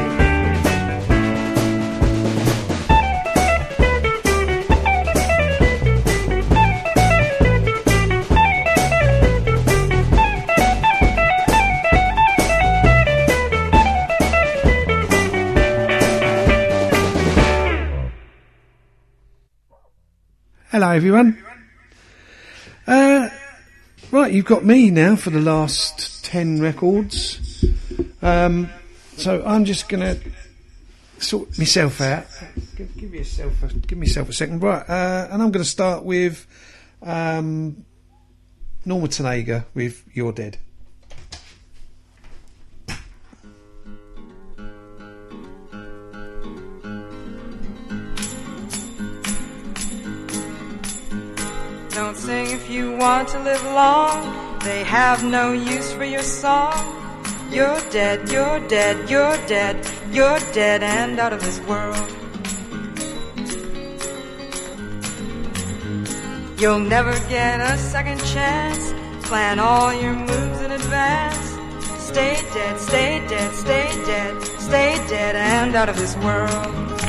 Everyone. 20.97 21.37
Uh, 22.87 23.29
right, 24.09 24.33
you've 24.33 24.45
got 24.45 24.65
me 24.65 24.89
now 24.89 25.15
for 25.15 25.29
the 25.29 25.39
last 25.39 26.25
10 26.25 26.59
records. 26.59 27.63
Um, 28.23 28.71
so 29.15 29.45
I'm 29.45 29.63
just 29.63 29.89
going 29.89 30.01
to 30.01 30.19
sort 31.19 31.55
myself 31.59 32.01
out. 32.01 32.25
Give, 32.75 33.13
yourself 33.13 33.61
a, 33.61 33.67
give 33.67 33.99
myself 33.99 34.29
a 34.29 34.33
second. 34.33 34.63
Right, 34.63 34.89
uh, 34.89 35.27
and 35.29 35.43
I'm 35.43 35.51
going 35.51 35.63
to 35.63 35.69
start 35.69 36.03
with 36.03 36.47
um, 37.03 37.85
Norma 38.83 39.07
Tanega 39.07 39.65
with 39.75 40.03
You're 40.15 40.31
Dead. 40.31 40.57
Sing 52.37 52.55
if 52.55 52.69
you 52.69 52.95
want 52.97 53.27
to 53.29 53.39
live 53.39 53.63
long. 53.81 54.59
They 54.59 54.83
have 54.83 55.23
no 55.23 55.45
use 55.53 55.89
for 55.93 56.03
your 56.15 56.25
song. 56.43 56.81
You're 57.51 57.81
dead, 57.97 58.29
you're 58.33 58.59
dead, 58.67 59.09
you're 59.09 59.37
dead, 59.53 59.75
you're 60.11 60.39
dead 60.59 60.83
and 60.83 61.19
out 61.19 61.33
of 61.33 61.41
this 61.47 61.59
world. 61.71 62.09
You'll 66.59 66.85
never 66.95 67.13
get 67.35 67.55
a 67.71 67.77
second 67.77 68.19
chance. 68.33 68.83
Plan 69.27 69.59
all 69.59 69.93
your 70.03 70.15
moves 70.31 70.59
in 70.65 70.71
advance. 70.71 71.47
Stay 72.11 72.33
dead, 72.55 72.75
stay 72.79 73.11
dead, 73.33 73.49
stay 73.63 73.87
dead, 74.11 74.33
stay 74.67 74.91
dead 75.13 75.35
and 75.35 75.75
out 75.75 75.89
of 75.89 75.97
this 75.97 76.15
world. 76.17 77.06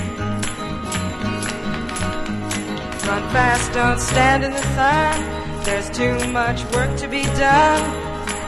Run 3.08 3.22
fast, 3.30 3.72
don't 3.72 3.98
stand 3.98 4.44
in 4.44 4.50
the 4.52 4.62
sun. 4.76 5.64
There's 5.64 5.88
too 5.88 6.30
much 6.30 6.62
work 6.74 6.94
to 6.98 7.08
be 7.08 7.22
done. 7.22 7.82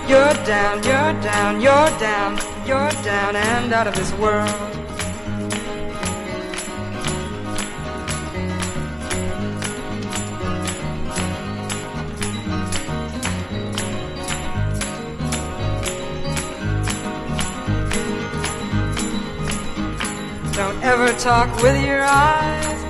You're 0.07 0.35
down, 0.45 0.83
you're 0.83 1.15
down, 1.23 1.63
you're 1.63 1.91
down, 1.99 2.39
you're 2.67 2.91
down 3.03 3.37
and 3.37 3.73
out 3.73 3.87
of 3.87 3.95
this 3.95 4.13
world. 4.19 4.51
Don't 20.53 20.83
ever 20.85 21.19
talk 21.19 21.63
with 21.63 21.83
your 21.83 22.03
eyes. 22.03 22.90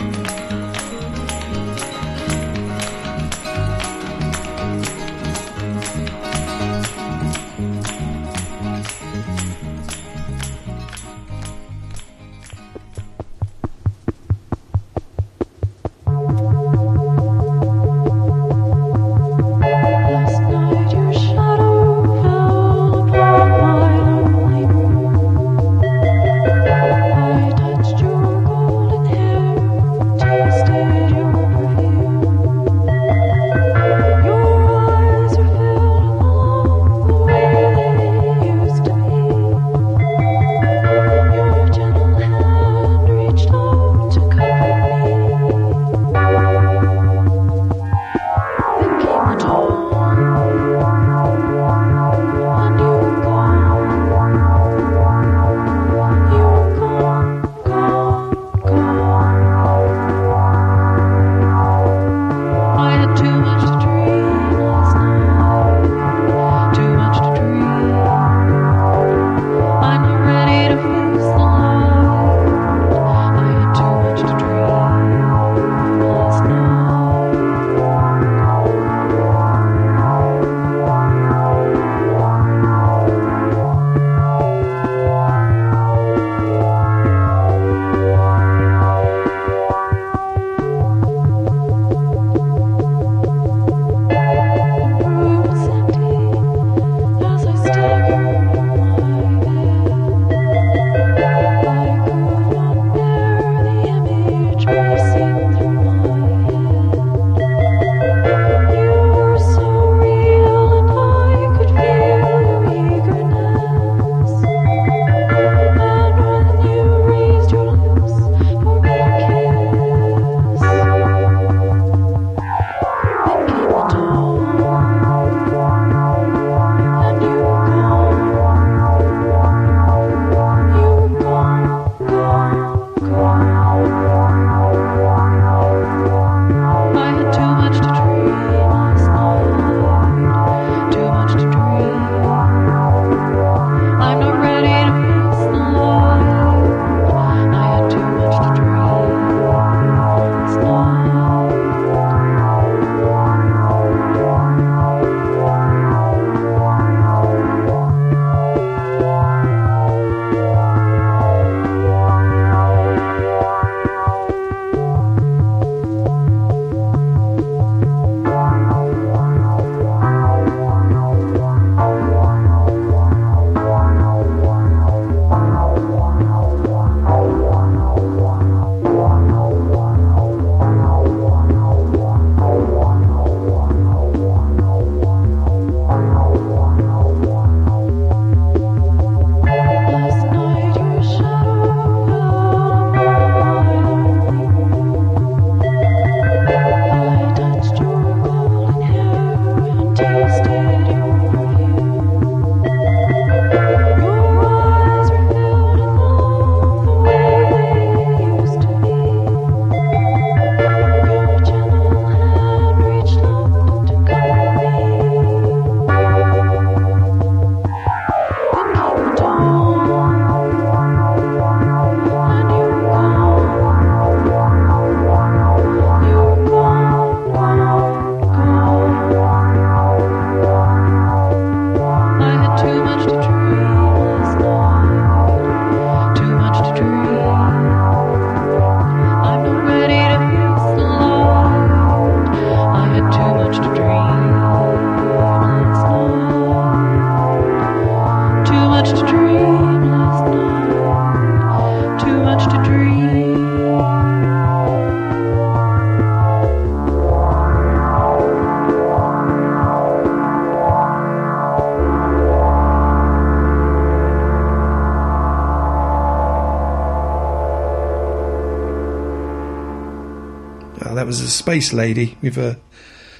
Space 271.31 271.73
lady 271.73 272.17
with 272.21 272.37
uh, 272.37 272.55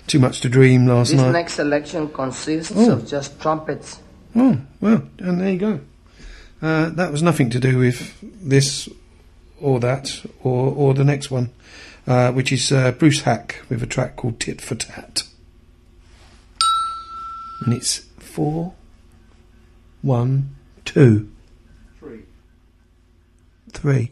too 0.08 0.20
much 0.20 0.42
to 0.42 0.50
dream 0.50 0.86
last 0.88 1.12
This 1.12 1.20
night. 1.20 1.32
next 1.32 1.54
selection 1.54 2.10
consists 2.10 2.74
Oh. 2.76 2.94
of 2.94 3.08
just 3.08 3.40
trumpets. 3.42 4.00
Oh, 4.36 4.60
well, 4.80 5.04
and 5.20 5.42
there 5.42 5.52
you 5.52 5.60
go. 5.60 5.80
Uh, 6.62 6.90
that 6.90 7.12
was 7.12 7.24
nothing 7.24 7.50
to 7.50 7.60
do 7.60 7.78
with 7.80 8.14
this 8.22 8.88
or 9.60 9.80
that 9.80 10.24
or, 10.44 10.72
or 10.74 10.94
the 10.94 11.04
next 11.04 11.32
one, 11.32 11.50
uh, 12.08 12.32
which 12.32 12.52
is 12.52 12.72
uh, 12.72 12.92
Bruce 12.92 13.22
Haack 13.24 13.56
with 13.70 13.82
a 13.84 13.88
track 13.88 14.16
called 14.16 14.40
Tit 14.40 14.62
for 14.62 14.76
Tat. 14.76 15.24
And 17.66 17.74
it's 17.74 18.00
four, 18.20 18.74
one, 20.02 20.56
two, 20.86 21.30
Three. 22.00 22.22
three. 23.72 24.12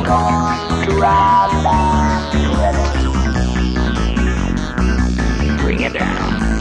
Bring 5.61 5.81
it 5.83 5.93
down 5.93 6.59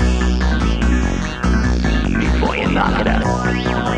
before 2.21 2.57
you 2.57 2.71
knock 2.71 3.01
it 3.01 3.09
out. 3.09 3.90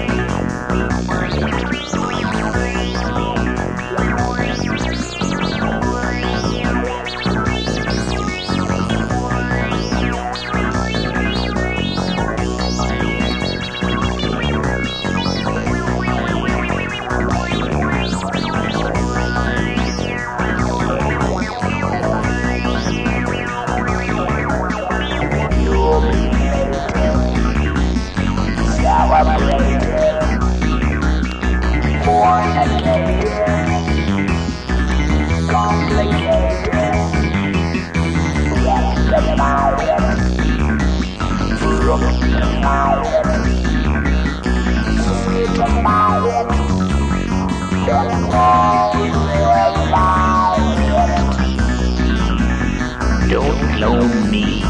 Don't 53.28 53.59
clone 53.74 54.30
me. 54.30 54.62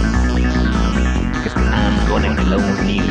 I'm 1.54 1.94
gonna 2.08 2.34
clone 2.36 2.88
you. 2.88 3.02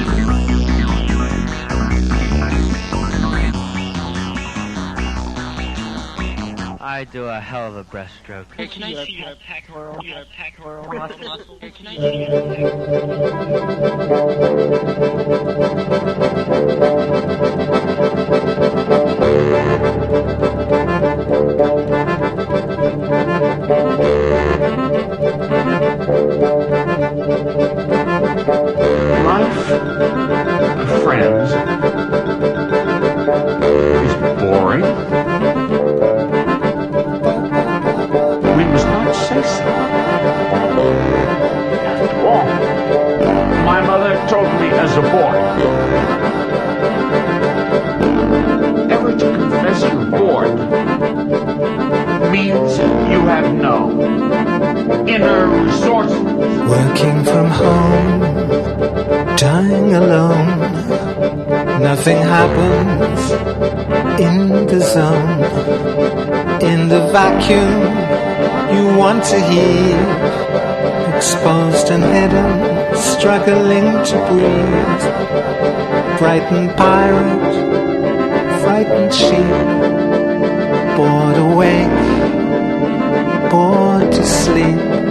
I 6.79 7.05
do 7.11 7.25
a 7.25 7.39
hell 7.39 7.67
of 7.67 7.75
a 7.75 7.83
breaststroke. 8.31 8.55
Hey, 8.55 8.67
can 8.67 8.83
I 8.83 9.05
see 9.05 9.13
your 9.13 9.35
pectoral, 9.35 10.03
your 10.03 10.25
pectoral 10.35 10.93
muscle, 10.93 11.17
muscle? 11.19 11.57
Hey, 11.59 11.71
can 11.71 11.87
I 11.87 11.95
see 11.95 12.17
your 12.17 12.29
Life 16.01 16.20
you 67.51 68.97
want 68.97 69.23
to 69.25 69.39
hear. 69.51 69.97
Exposed 71.15 71.89
and 71.89 72.03
hidden, 72.03 72.95
struggling 72.95 73.87
to 74.09 74.15
breathe. 74.29 75.03
Frightened 76.19 76.71
pirate, 76.77 77.55
frightened 78.61 79.13
sheep. 79.13 79.57
Bored 80.97 81.37
awake, 81.37 81.99
bored 83.51 84.11
to 84.11 84.23
sleep 84.23 85.01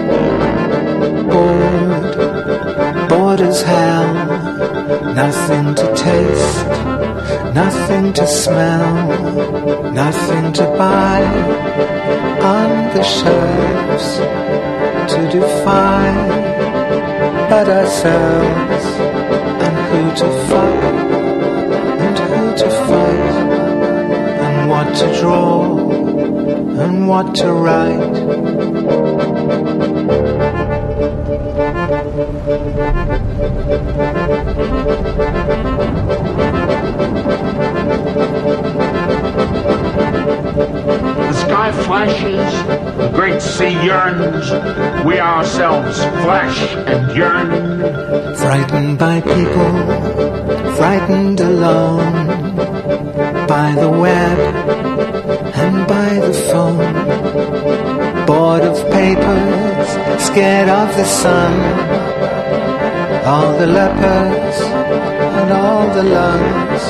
bored, 1.31 2.17
bored 3.09 3.41
as 3.41 3.63
hell. 3.63 4.15
Nothing 5.15 5.75
to 5.75 5.87
taste, 5.95 6.67
nothing 7.55 8.13
to 8.15 8.27
smell, 8.27 9.93
nothing 9.93 10.53
to 10.55 10.65
buy 10.79 12.00
on 12.43 12.95
the 12.95 13.03
shelves 13.03 14.17
to 15.13 15.29
define 15.31 16.29
but 17.51 17.69
ourselves 17.69 18.87
and 19.65 19.77
who 19.89 20.03
to 20.21 20.29
fight 20.49 20.85
and 22.01 22.19
who 22.19 22.57
to 22.57 22.71
fight 22.89 23.35
and 24.47 24.71
what 24.71 24.95
to 24.97 25.21
draw 25.21 25.79
and 26.81 27.09
what 27.09 27.35
to 27.35 27.53
write. 27.53 28.31
Sky 41.61 41.73
flashes, 41.85 43.13
great 43.15 43.43
sea 43.43 43.75
yearns, 43.85 44.51
we 45.05 45.21
ourselves 45.21 45.99
flash 46.25 46.59
and 46.89 47.15
yearn. 47.15 47.51
Frightened 48.35 48.99
by 48.99 49.21
people, 49.21 49.73
frightened 50.77 51.39
alone, 51.41 52.27
by 53.47 53.75
the 53.79 53.91
web 53.91 54.39
and 55.55 55.87
by 55.87 56.15
the 56.27 56.33
phone. 56.49 56.95
Bored 58.25 58.63
of 58.63 58.77
papers, 58.91 59.89
scared 60.29 60.71
of 60.71 60.89
the 60.97 61.05
sun. 61.05 61.53
All 63.27 63.53
the 63.59 63.67
lepers 63.67 65.10
and 65.41 65.53
all 65.53 65.87
the 65.95 66.03
lungs. 66.03 66.85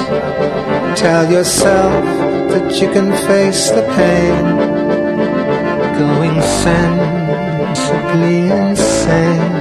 Tell 0.99 1.31
yourself 1.31 2.05
that 2.53 2.67
you 2.81 2.89
can 2.91 3.11
face 3.29 3.71
the 3.71 3.85
pain. 3.99 4.45
Going 6.03 6.37
sensibly 6.65 8.41
insane. 8.63 9.55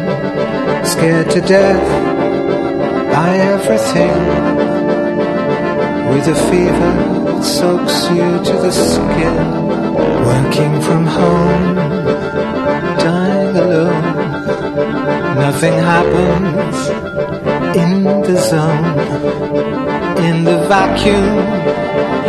Scared 0.93 1.29
to 1.35 1.41
death 1.41 1.87
by 3.13 3.29
everything. 3.55 4.19
With 6.11 6.27
a 6.35 6.37
fever 6.49 6.93
that 7.27 7.43
soaks 7.43 7.97
you 8.15 8.27
to 8.49 8.55
the 8.65 8.71
skin. 8.71 9.37
Working 10.31 10.75
from 10.81 11.05
home, 11.05 11.75
dying 13.05 13.55
alone. 13.55 14.05
Nothing 15.45 15.73
happens 15.73 17.08
in 17.75 18.03
the 18.03 18.35
zone. 18.35 18.85
In 20.19 20.43
the 20.43 20.59
vacuum, 20.67 21.25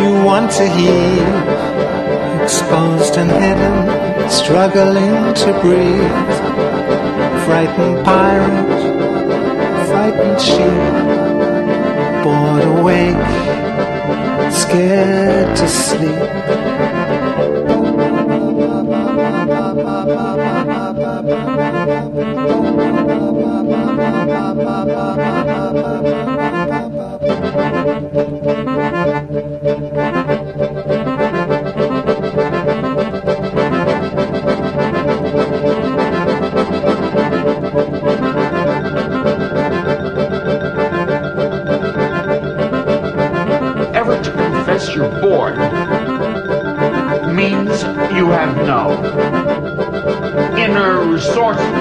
you 0.02 0.24
want 0.24 0.50
to 0.52 0.68
hear. 0.68 2.42
Exposed 2.42 3.16
and 3.16 3.30
hidden, 3.30 4.30
struggling 4.30 5.34
to 5.34 5.60
breathe. 5.60 6.38
Frightened 7.44 8.04
pirate, 8.04 8.82
frightened 9.88 10.40
sheep. 10.40 10.84
Bored 12.24 12.64
awake, 12.78 13.30
scared 14.52 15.56
to 15.56 15.68
sleep. 15.68 16.69
Inner 51.58 51.79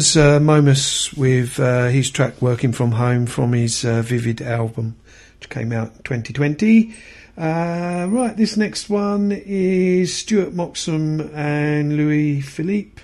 was 0.00 0.16
uh, 0.16 0.40
Momus 0.40 1.12
with 1.12 1.60
uh, 1.60 1.88
his 1.88 2.10
track 2.10 2.40
Working 2.40 2.72
From 2.72 2.92
Home 2.92 3.26
from 3.26 3.52
his 3.52 3.84
uh, 3.84 4.00
Vivid 4.00 4.40
album, 4.40 4.96
which 5.38 5.50
came 5.50 5.72
out 5.72 5.88
in 5.88 6.02
2020. 6.04 6.94
Uh, 7.36 8.06
right, 8.08 8.34
this 8.34 8.56
next 8.56 8.88
one 8.88 9.30
is 9.30 10.16
Stuart 10.16 10.54
Moxham 10.54 11.30
and 11.34 11.98
Louis 11.98 12.40
Philippe 12.40 13.02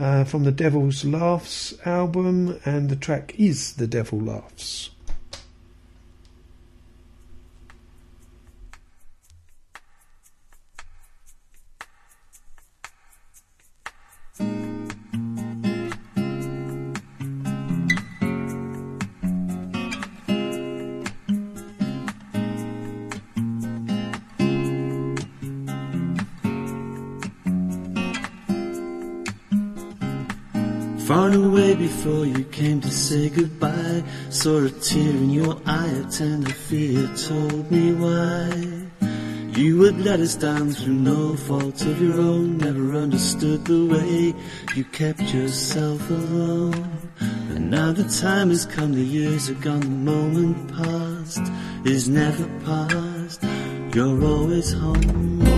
uh, 0.00 0.24
from 0.24 0.42
the 0.42 0.50
Devil's 0.50 1.04
Laughs 1.04 1.74
album, 1.86 2.58
and 2.64 2.90
the 2.90 2.96
track 2.96 3.36
is 3.38 3.74
The 3.74 3.86
Devil 3.86 4.18
Laughs. 4.18 4.65
Saw 34.46 34.64
a 34.64 34.70
tear 34.70 35.10
in 35.10 35.30
your 35.30 35.60
eye, 35.66 35.88
a 35.88 36.04
tender 36.08 36.52
fear 36.52 37.10
told 37.16 37.68
me 37.68 37.92
why. 37.94 38.48
You 39.60 39.76
would 39.78 39.98
let 39.98 40.20
us 40.20 40.36
down 40.36 40.70
through 40.70 40.94
no 40.94 41.34
fault 41.34 41.84
of 41.84 42.00
your 42.00 42.20
own. 42.20 42.58
Never 42.58 42.94
understood 42.94 43.64
the 43.64 43.86
way 43.86 44.32
you 44.76 44.84
kept 44.84 45.34
yourself 45.34 46.08
alone. 46.08 46.88
And 47.18 47.72
now 47.72 47.90
the 47.90 48.04
time 48.04 48.50
has 48.50 48.66
come, 48.66 48.92
the 48.92 49.02
years 49.02 49.50
are 49.50 49.54
gone, 49.54 49.80
the 49.80 50.12
moment 50.12 50.72
past 50.76 51.42
is 51.84 52.08
never 52.08 52.46
past. 52.64 53.42
You're 53.96 54.24
always 54.24 54.72
home. 54.72 55.55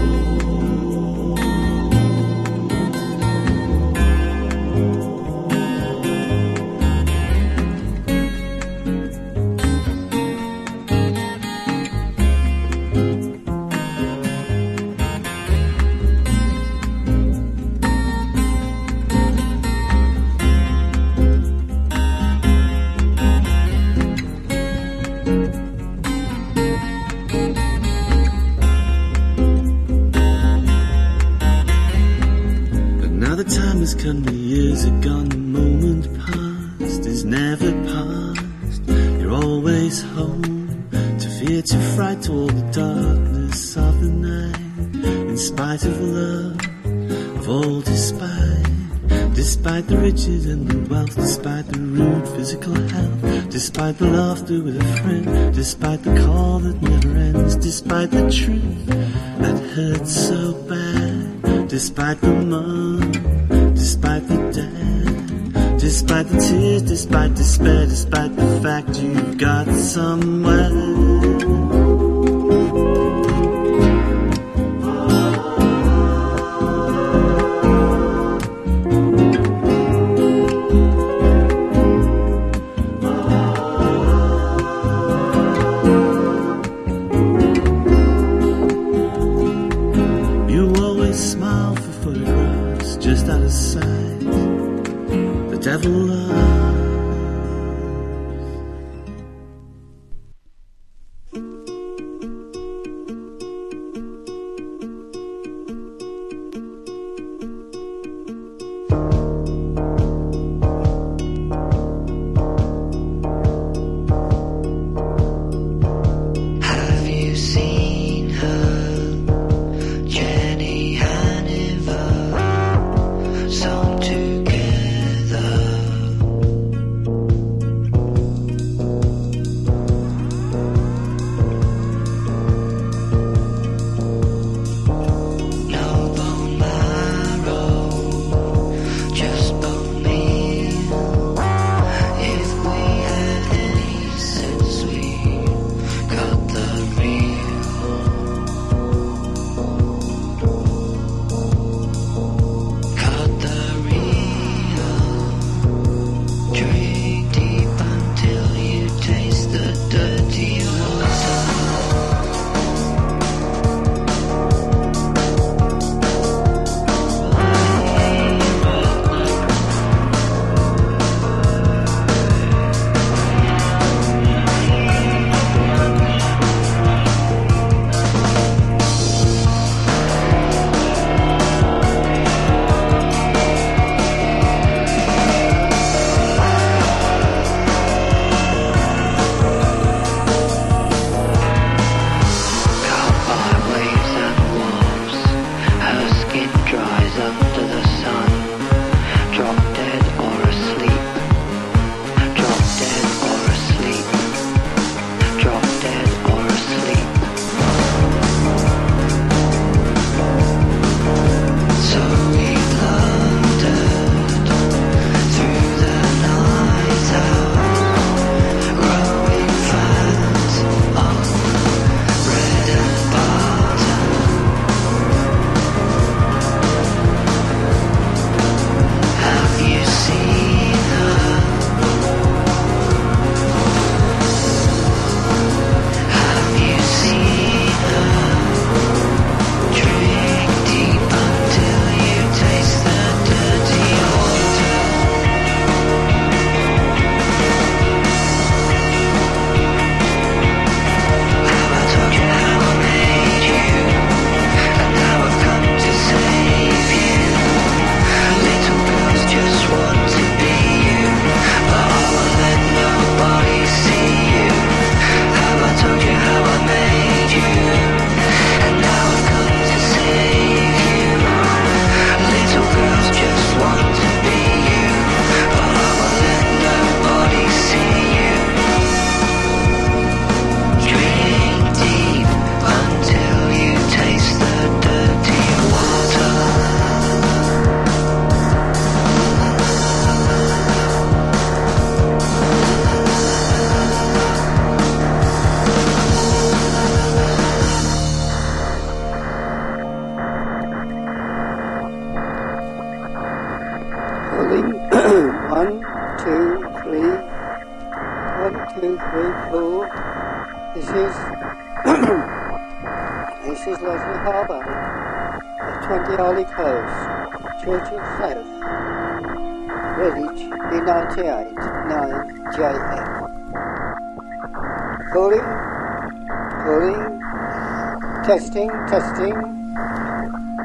Testing. 328.88 329.34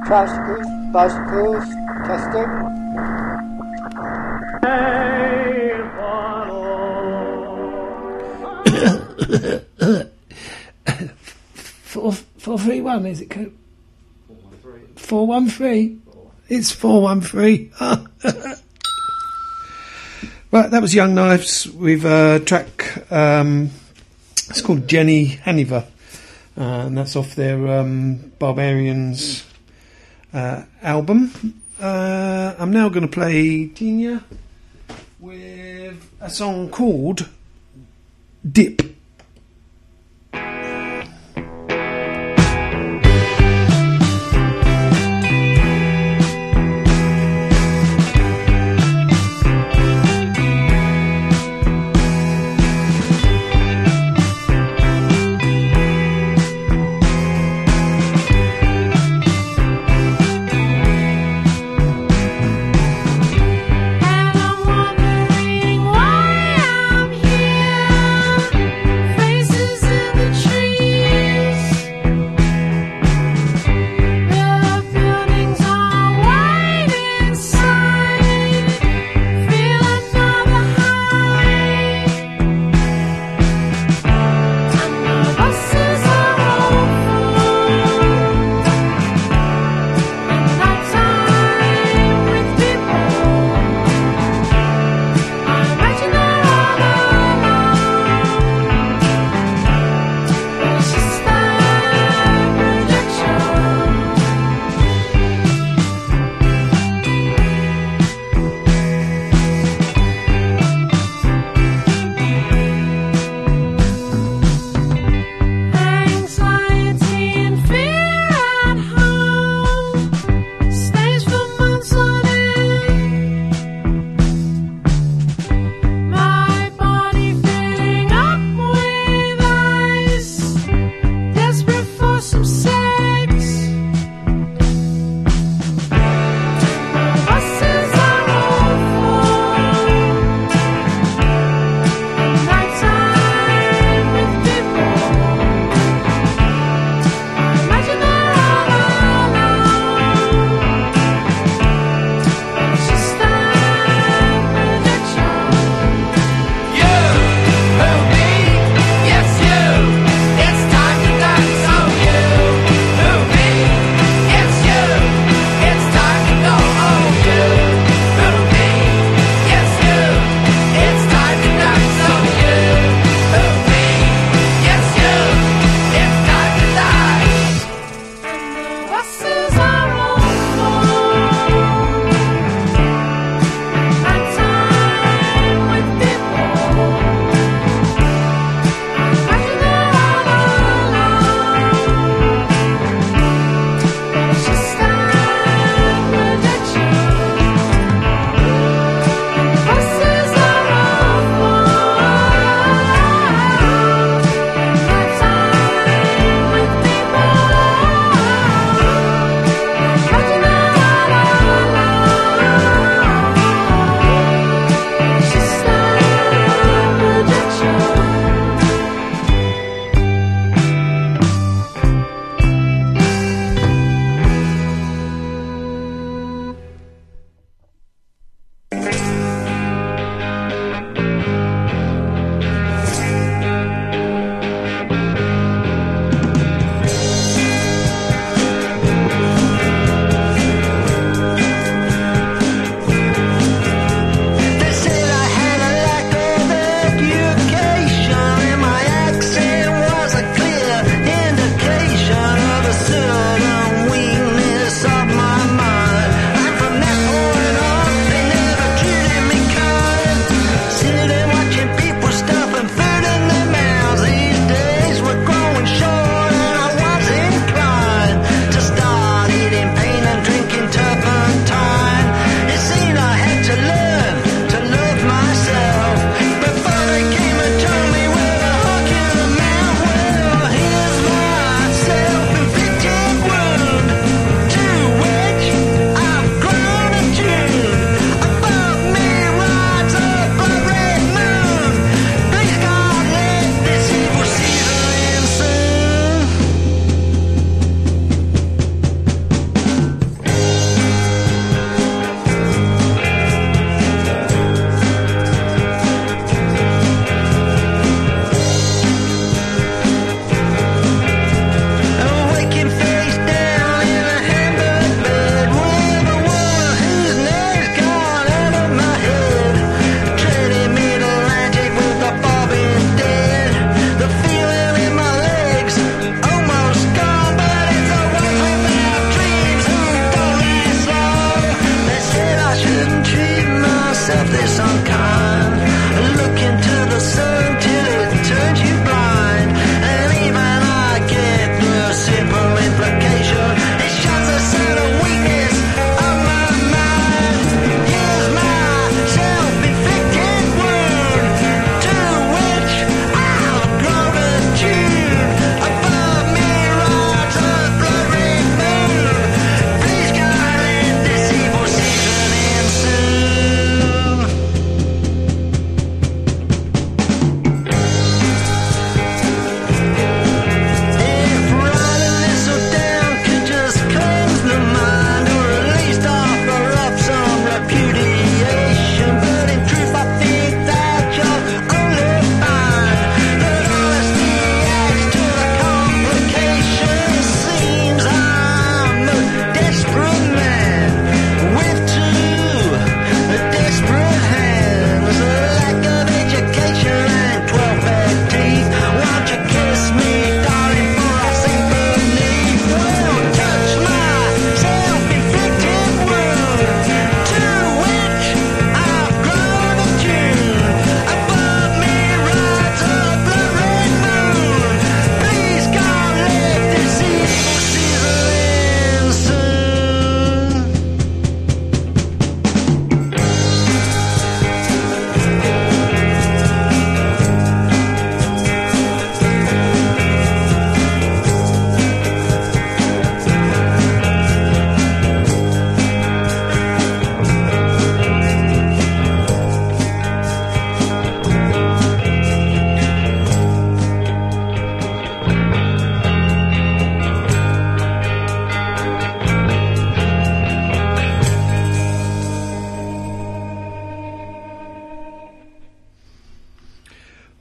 Tricycles, 0.05 0.67
bicycles, 0.91 1.65
testing. 2.07 2.49
Four 11.83 12.11
four 12.11 12.59
three 12.59 12.81
one. 12.81 13.05
Is 13.05 13.21
it? 13.21 13.51
Four 14.95 15.27
one 15.27 15.49
three. 15.49 15.99
It's 16.49 16.71
four 16.71 17.01
one 17.01 17.21
three. 17.21 17.71
Right, 20.53 20.69
that 20.69 20.83
was 20.83 20.93
Young 20.93 21.15
Knives 21.15 21.67
with 21.67 22.05
a 22.05 22.39
track. 22.45 23.11
Um, 23.11 23.71
it's 24.51 24.61
called 24.61 24.87
Jenny 24.87 25.29
Haniver, 25.29 25.83
and 26.55 26.97
that's 26.97 27.15
off 27.15 27.35
their 27.35 27.67
um, 27.67 28.31
Barbarians 28.39 29.45
uh, 30.33 30.63
album. 30.81 31.61
Uh, 31.79 32.55
I'm 32.57 32.71
now 32.71 32.89
going 32.89 33.07
to 33.07 33.11
play 33.11 33.67
Tina 33.67 34.23
with 35.19 36.09
a 36.21 36.29
song 36.29 36.69
called 36.69 37.27
Dip. 38.49 38.92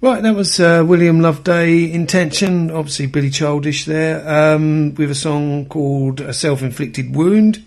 Right, 0.02 0.20
that 0.20 0.34
was 0.34 0.58
uh, 0.58 0.82
William 0.84 1.20
Loveday 1.20 1.92
Intention, 1.92 2.72
obviously 2.72 3.06
Billy 3.06 3.30
Childish 3.30 3.84
there, 3.84 4.28
um, 4.28 4.96
with 4.96 5.12
a 5.12 5.14
song 5.14 5.66
called 5.66 6.20
A 6.20 6.34
Self 6.34 6.60
Inflicted 6.60 7.14
Wound. 7.14 7.64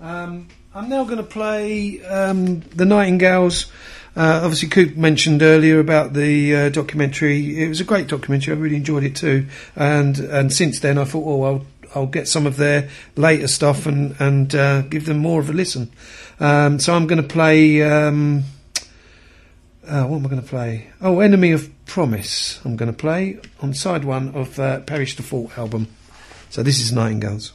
Um, 0.00 0.46
I'm 0.76 0.88
now 0.88 1.02
going 1.02 1.16
to 1.16 1.24
play 1.24 2.00
um, 2.04 2.60
The 2.60 2.84
Nightingales. 2.84 3.66
Uh, 4.14 4.42
obviously, 4.44 4.68
Coop 4.68 4.94
mentioned 4.94 5.42
earlier 5.42 5.80
about 5.80 6.12
the 6.12 6.54
uh, 6.54 6.68
documentary. 6.68 7.60
It 7.60 7.68
was 7.68 7.80
a 7.80 7.84
great 7.84 8.06
documentary. 8.06 8.54
I 8.54 8.58
really 8.58 8.76
enjoyed 8.76 9.02
it 9.02 9.16
too. 9.16 9.48
And 9.74 10.20
and 10.20 10.52
since 10.52 10.78
then, 10.78 10.98
I 10.98 11.04
thought, 11.04 11.24
oh, 11.26 11.42
I'll 11.42 11.66
I'll 11.96 12.06
get 12.06 12.28
some 12.28 12.46
of 12.46 12.58
their 12.58 12.90
later 13.16 13.48
stuff 13.48 13.86
and 13.86 14.14
and 14.20 14.54
uh, 14.54 14.82
give 14.82 15.06
them 15.06 15.18
more 15.18 15.40
of 15.40 15.50
a 15.50 15.52
listen. 15.52 15.90
Um, 16.38 16.78
so 16.78 16.94
I'm 16.94 17.08
going 17.08 17.20
to 17.20 17.28
play. 17.28 17.82
Um, 17.82 18.44
uh, 19.86 20.04
what 20.04 20.18
am 20.18 20.26
I 20.26 20.28
going 20.28 20.42
to 20.42 20.48
play? 20.48 20.90
Oh, 21.00 21.20
Enemy 21.20 21.52
of 21.52 21.71
Promise. 21.92 22.64
I'm 22.64 22.76
going 22.76 22.88
to 22.88 22.96
play 22.96 23.36
on 23.60 23.74
side 23.74 24.08
one 24.08 24.32
of 24.32 24.56
uh, 24.56 24.80
Perish 24.80 25.14
the 25.16 25.22
Thought 25.22 25.58
album. 25.58 25.92
So 26.48 26.62
this 26.62 26.80
is 26.80 26.88
Nightingales. 26.88 27.52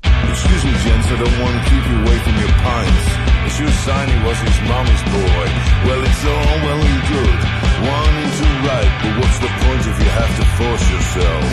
Excuse 0.00 0.64
me, 0.64 0.72
gents, 0.72 1.08
I 1.12 1.16
don't 1.20 1.36
want 1.36 1.52
to 1.52 1.62
keep 1.68 1.84
you 1.84 1.96
away 2.00 2.16
from 2.24 2.36
your 2.40 2.54
pints. 2.64 3.04
Monsieur 3.44 3.68
Siney 3.84 4.16
was 4.24 4.40
his 4.40 4.56
mommy's 4.64 5.04
boy. 5.04 5.46
Well, 5.84 6.00
it's 6.00 6.24
all 6.24 6.56
well 6.64 6.80
and 6.80 7.02
good, 7.12 7.40
wanting 7.84 8.32
to 8.40 8.46
write, 8.64 8.94
but 9.04 9.12
what's 9.20 9.38
the 9.44 9.52
point 9.60 9.84
if 9.84 9.96
you 10.00 10.10
have 10.16 10.32
to 10.32 10.44
force 10.56 10.84
yourself? 10.88 11.44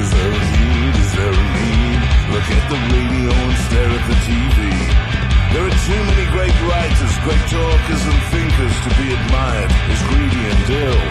Is 0.00 0.08
there 0.16 0.32
a 0.32 0.44
need? 0.48 0.94
Is 0.96 1.12
there 1.12 1.34
a 1.36 1.44
need? 1.60 2.00
Look 2.32 2.48
at 2.48 2.64
the 2.72 2.80
radio 2.88 3.36
and 3.36 3.56
stare 3.68 3.92
at 4.00 4.04
the 4.08 4.16
TV. 4.24 5.31
There 5.52 5.64
are 5.68 5.78
too 5.84 6.02
many 6.08 6.26
great 6.32 6.56
writers, 6.64 7.12
great 7.28 7.44
talkers 7.52 8.02
and 8.08 8.20
thinkers 8.32 8.76
to 8.84 8.90
be 8.96 9.06
admired 9.12 9.72
as 9.92 10.00
greedy 10.08 10.42
and 10.48 10.64
ill. 10.80 11.02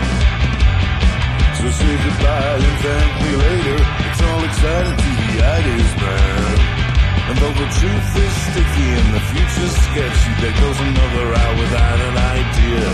So 1.62 1.70
say 1.70 1.94
goodbye 2.02 2.58
and 2.58 2.78
thank 2.82 3.12
me 3.22 3.32
later. 3.38 3.78
It's 4.10 4.22
all 4.26 4.42
exciting 4.44 4.98
to 4.98 5.12
the 5.22 5.46
ideas, 5.46 5.92
man. 6.02 6.82
And 7.30 7.38
though 7.38 7.54
the 7.54 7.70
truth 7.70 8.10
is 8.18 8.34
sticky 8.50 8.90
and 8.98 9.10
the 9.14 9.24
future's 9.30 9.76
sketchy, 9.78 10.34
there 10.42 10.58
goes 10.58 10.80
another 10.90 11.26
hour 11.38 11.56
without 11.62 12.00
an 12.02 12.18
idea. 12.18 12.88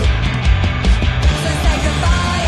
So 1.32 1.50
say 1.64 1.76
goodbye 1.80 2.47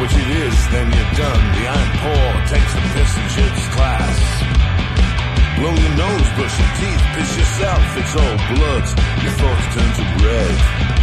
which 0.00 0.14
it 0.14 0.28
is, 0.44 0.56
then 0.74 0.86
you're 0.92 1.14
done. 1.14 1.42
The 1.56 1.64
iron 1.66 1.92
paw 2.02 2.26
takes 2.52 2.72
the 2.74 2.82
piss 2.94 3.12
and 3.16 3.28
shits 3.34 3.64
class. 3.74 4.18
Blow 5.58 5.74
your 5.74 5.94
nose, 5.96 6.28
brush 6.36 6.56
your 6.60 6.72
teeth, 6.80 7.02
piss 7.14 7.30
yourself, 7.36 7.84
it's 8.00 8.14
all 8.16 8.36
blood. 8.54 8.86
Your 9.22 9.34
thoughts 9.40 9.66
turn 9.74 9.90
to 9.98 10.04
red. 10.24 10.95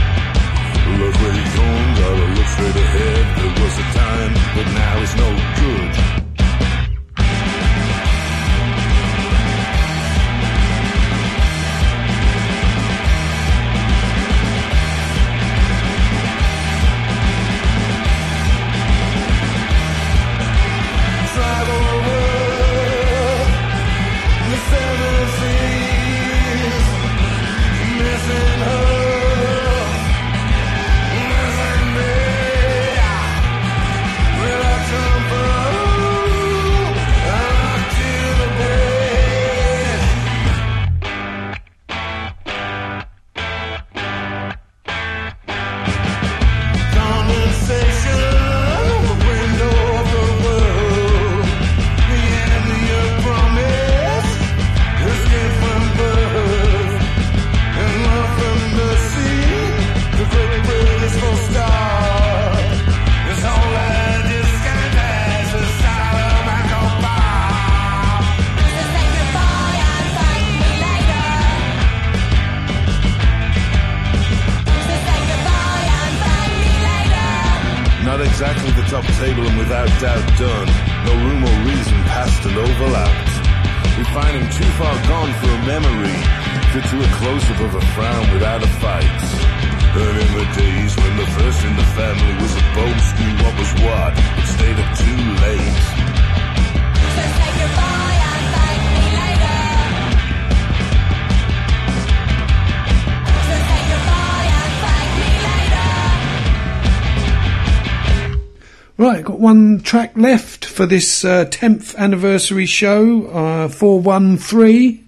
Track 109.93 110.17
left 110.17 110.65
for 110.65 110.87
this 110.87 111.23
uh, 111.23 111.45
10th 111.45 111.95
anniversary 111.97 112.65
show, 112.65 113.27
uh, 113.27 113.67
413. 113.67 115.07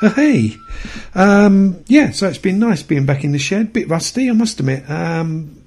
Uh, 0.00 0.10
hey. 0.10 0.56
Um, 1.16 1.82
yeah, 1.88 2.12
so 2.12 2.28
it's 2.28 2.38
been 2.38 2.60
nice 2.60 2.80
being 2.80 3.06
back 3.06 3.24
in 3.24 3.32
the 3.32 3.40
shed. 3.40 3.72
Bit 3.72 3.88
rusty, 3.88 4.30
I 4.30 4.32
must 4.32 4.60
admit. 4.60 4.88
Um, 4.88 5.60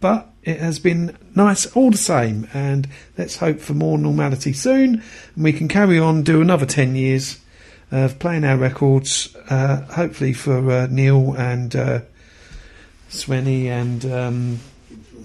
but 0.00 0.32
it 0.42 0.58
has 0.58 0.80
been 0.80 1.16
nice 1.36 1.66
all 1.76 1.92
the 1.92 1.96
same. 1.96 2.48
And 2.52 2.88
let's 3.16 3.36
hope 3.36 3.60
for 3.60 3.74
more 3.74 3.98
normality 3.98 4.52
soon. 4.52 5.00
And 5.36 5.44
we 5.44 5.52
can 5.52 5.68
carry 5.68 5.96
on, 5.96 6.24
do 6.24 6.40
another 6.40 6.66
10 6.66 6.96
years 6.96 7.38
of 7.92 8.18
playing 8.18 8.42
our 8.42 8.56
records, 8.56 9.32
uh, 9.48 9.82
hopefully 9.82 10.32
for 10.32 10.68
uh, 10.72 10.88
Neil 10.90 11.34
and 11.34 11.76
uh, 11.76 12.00
Svenny 13.10 13.66
and 13.66 14.04
um, 14.06 14.58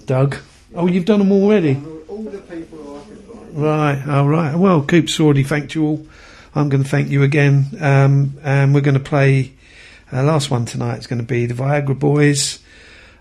Doug. 0.04 0.36
Oh, 0.76 0.86
you've 0.86 1.06
done 1.06 1.18
them 1.18 1.32
already? 1.32 1.82
All 2.16 2.22
the 2.22 2.38
people 2.38 2.96
I 2.96 3.08
could 3.10 3.18
find. 3.24 3.58
Right, 3.58 4.08
all 4.08 4.26
right. 4.26 4.56
Well, 4.56 4.82
Coop's 4.82 5.20
already 5.20 5.42
thanked 5.42 5.74
you 5.74 5.84
all. 5.84 6.06
I'm 6.54 6.70
going 6.70 6.82
to 6.82 6.88
thank 6.88 7.10
you 7.10 7.22
again. 7.22 7.66
Um, 7.78 8.38
and 8.42 8.72
we're 8.72 8.80
going 8.80 8.94
to 8.94 9.00
play 9.00 9.52
our 10.10 10.22
last 10.22 10.50
one 10.50 10.64
tonight. 10.64 10.96
It's 10.96 11.06
going 11.06 11.20
to 11.20 11.26
be 11.26 11.44
the 11.44 11.52
Viagra 11.52 11.98
Boys. 11.98 12.60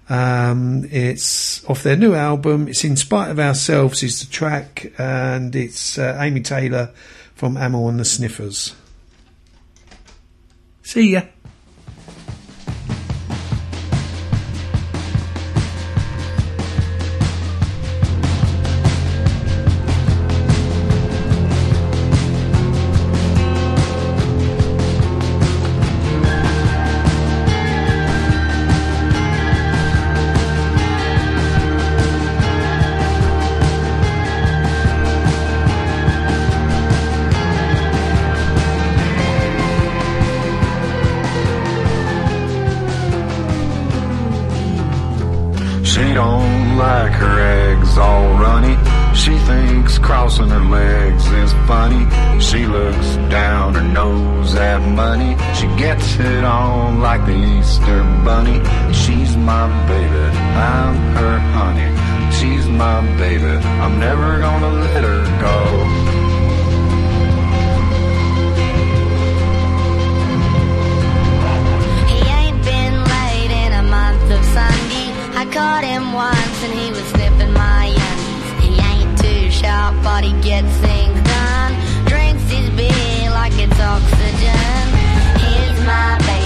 Um, 0.08 0.88
it's 0.92 1.66
off 1.66 1.84
their 1.84 1.98
new 1.98 2.14
album. 2.14 2.70
It's 2.70 2.86
In 2.86 2.96
Spite 2.96 3.32
of 3.32 3.38
Ourselves 3.38 4.02
is 4.02 4.22
the 4.22 4.32
track, 4.32 4.94
and 4.98 5.54
it's 5.58 5.98
uh, 5.98 6.18
Amy 6.22 6.40
Taylor 6.40 6.92
from 7.34 7.58
Amyl 7.58 7.90
and 7.90 8.00
the 8.00 8.06
Sniffers. 8.06 8.76
See 10.84 11.12
ya. 11.12 11.24
Him 75.96 76.12
once 76.12 76.58
and 76.64 76.74
he 76.74 76.90
was 76.90 77.06
sniffing 77.14 77.54
my 77.54 77.86
undies. 77.88 78.50
He 78.64 78.72
ain't 78.92 79.18
too 79.18 79.50
sharp, 79.50 79.96
but 80.04 80.26
he 80.26 80.34
gets 80.42 80.74
things 80.84 81.20
done. 81.24 81.72
Drinks 82.06 82.44
his 82.52 82.70
beer 82.72 83.30
like 83.32 83.54
it's 83.56 83.80
oxygen. 83.80 84.86
He's 85.40 85.78
my 85.88 86.18
baby, 86.28 86.45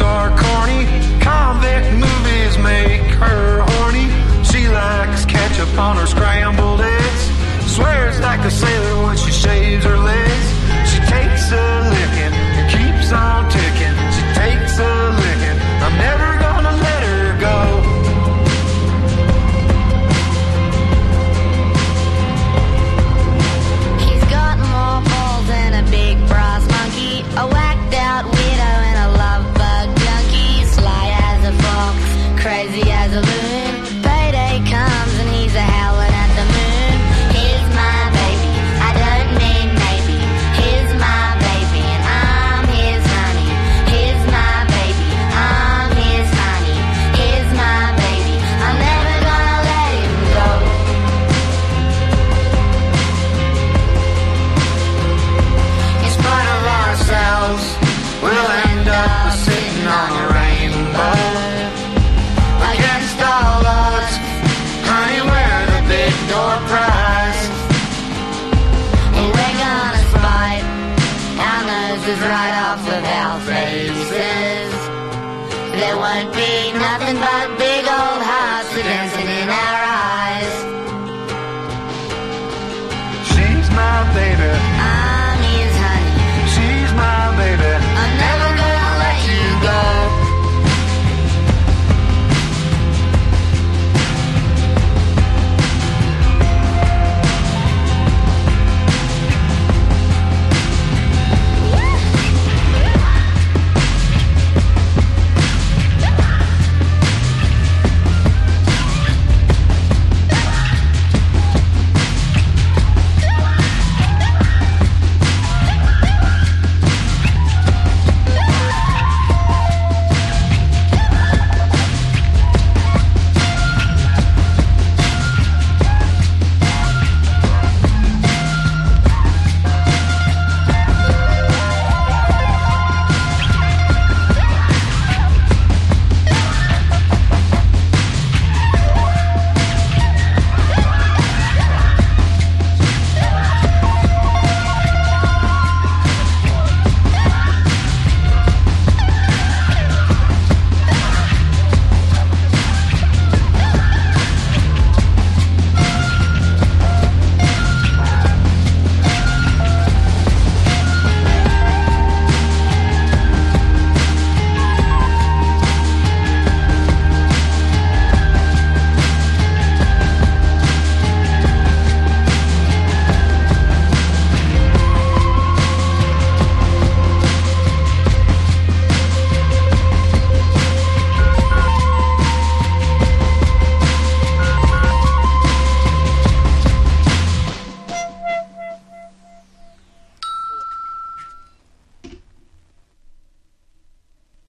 are 0.00 0.28
corny. 0.30 0.84
Convict 1.20 1.92
movies 1.92 2.58
make 2.58 3.02
her 3.22 3.60
horny. 3.68 4.08
She 4.44 4.68
likes 4.68 5.24
ketchup 5.24 5.78
on 5.78 5.96
her 5.96 6.06
scrambled 6.06 6.80
eggs. 6.80 7.22
Swears 7.70 8.20
like 8.20 8.40
a 8.40 8.50
sailor 8.50 9.04
when 9.04 9.16
she 9.16 9.30
shaves 9.30 9.84
her 9.84 9.98
legs. 9.98 10.46
She 10.90 10.98
takes 11.00 11.52
a 11.52 11.66
licking 11.90 12.34
and 12.58 12.66
keeps 12.70 13.12
on 13.12 13.50
ticking. 13.50 13.75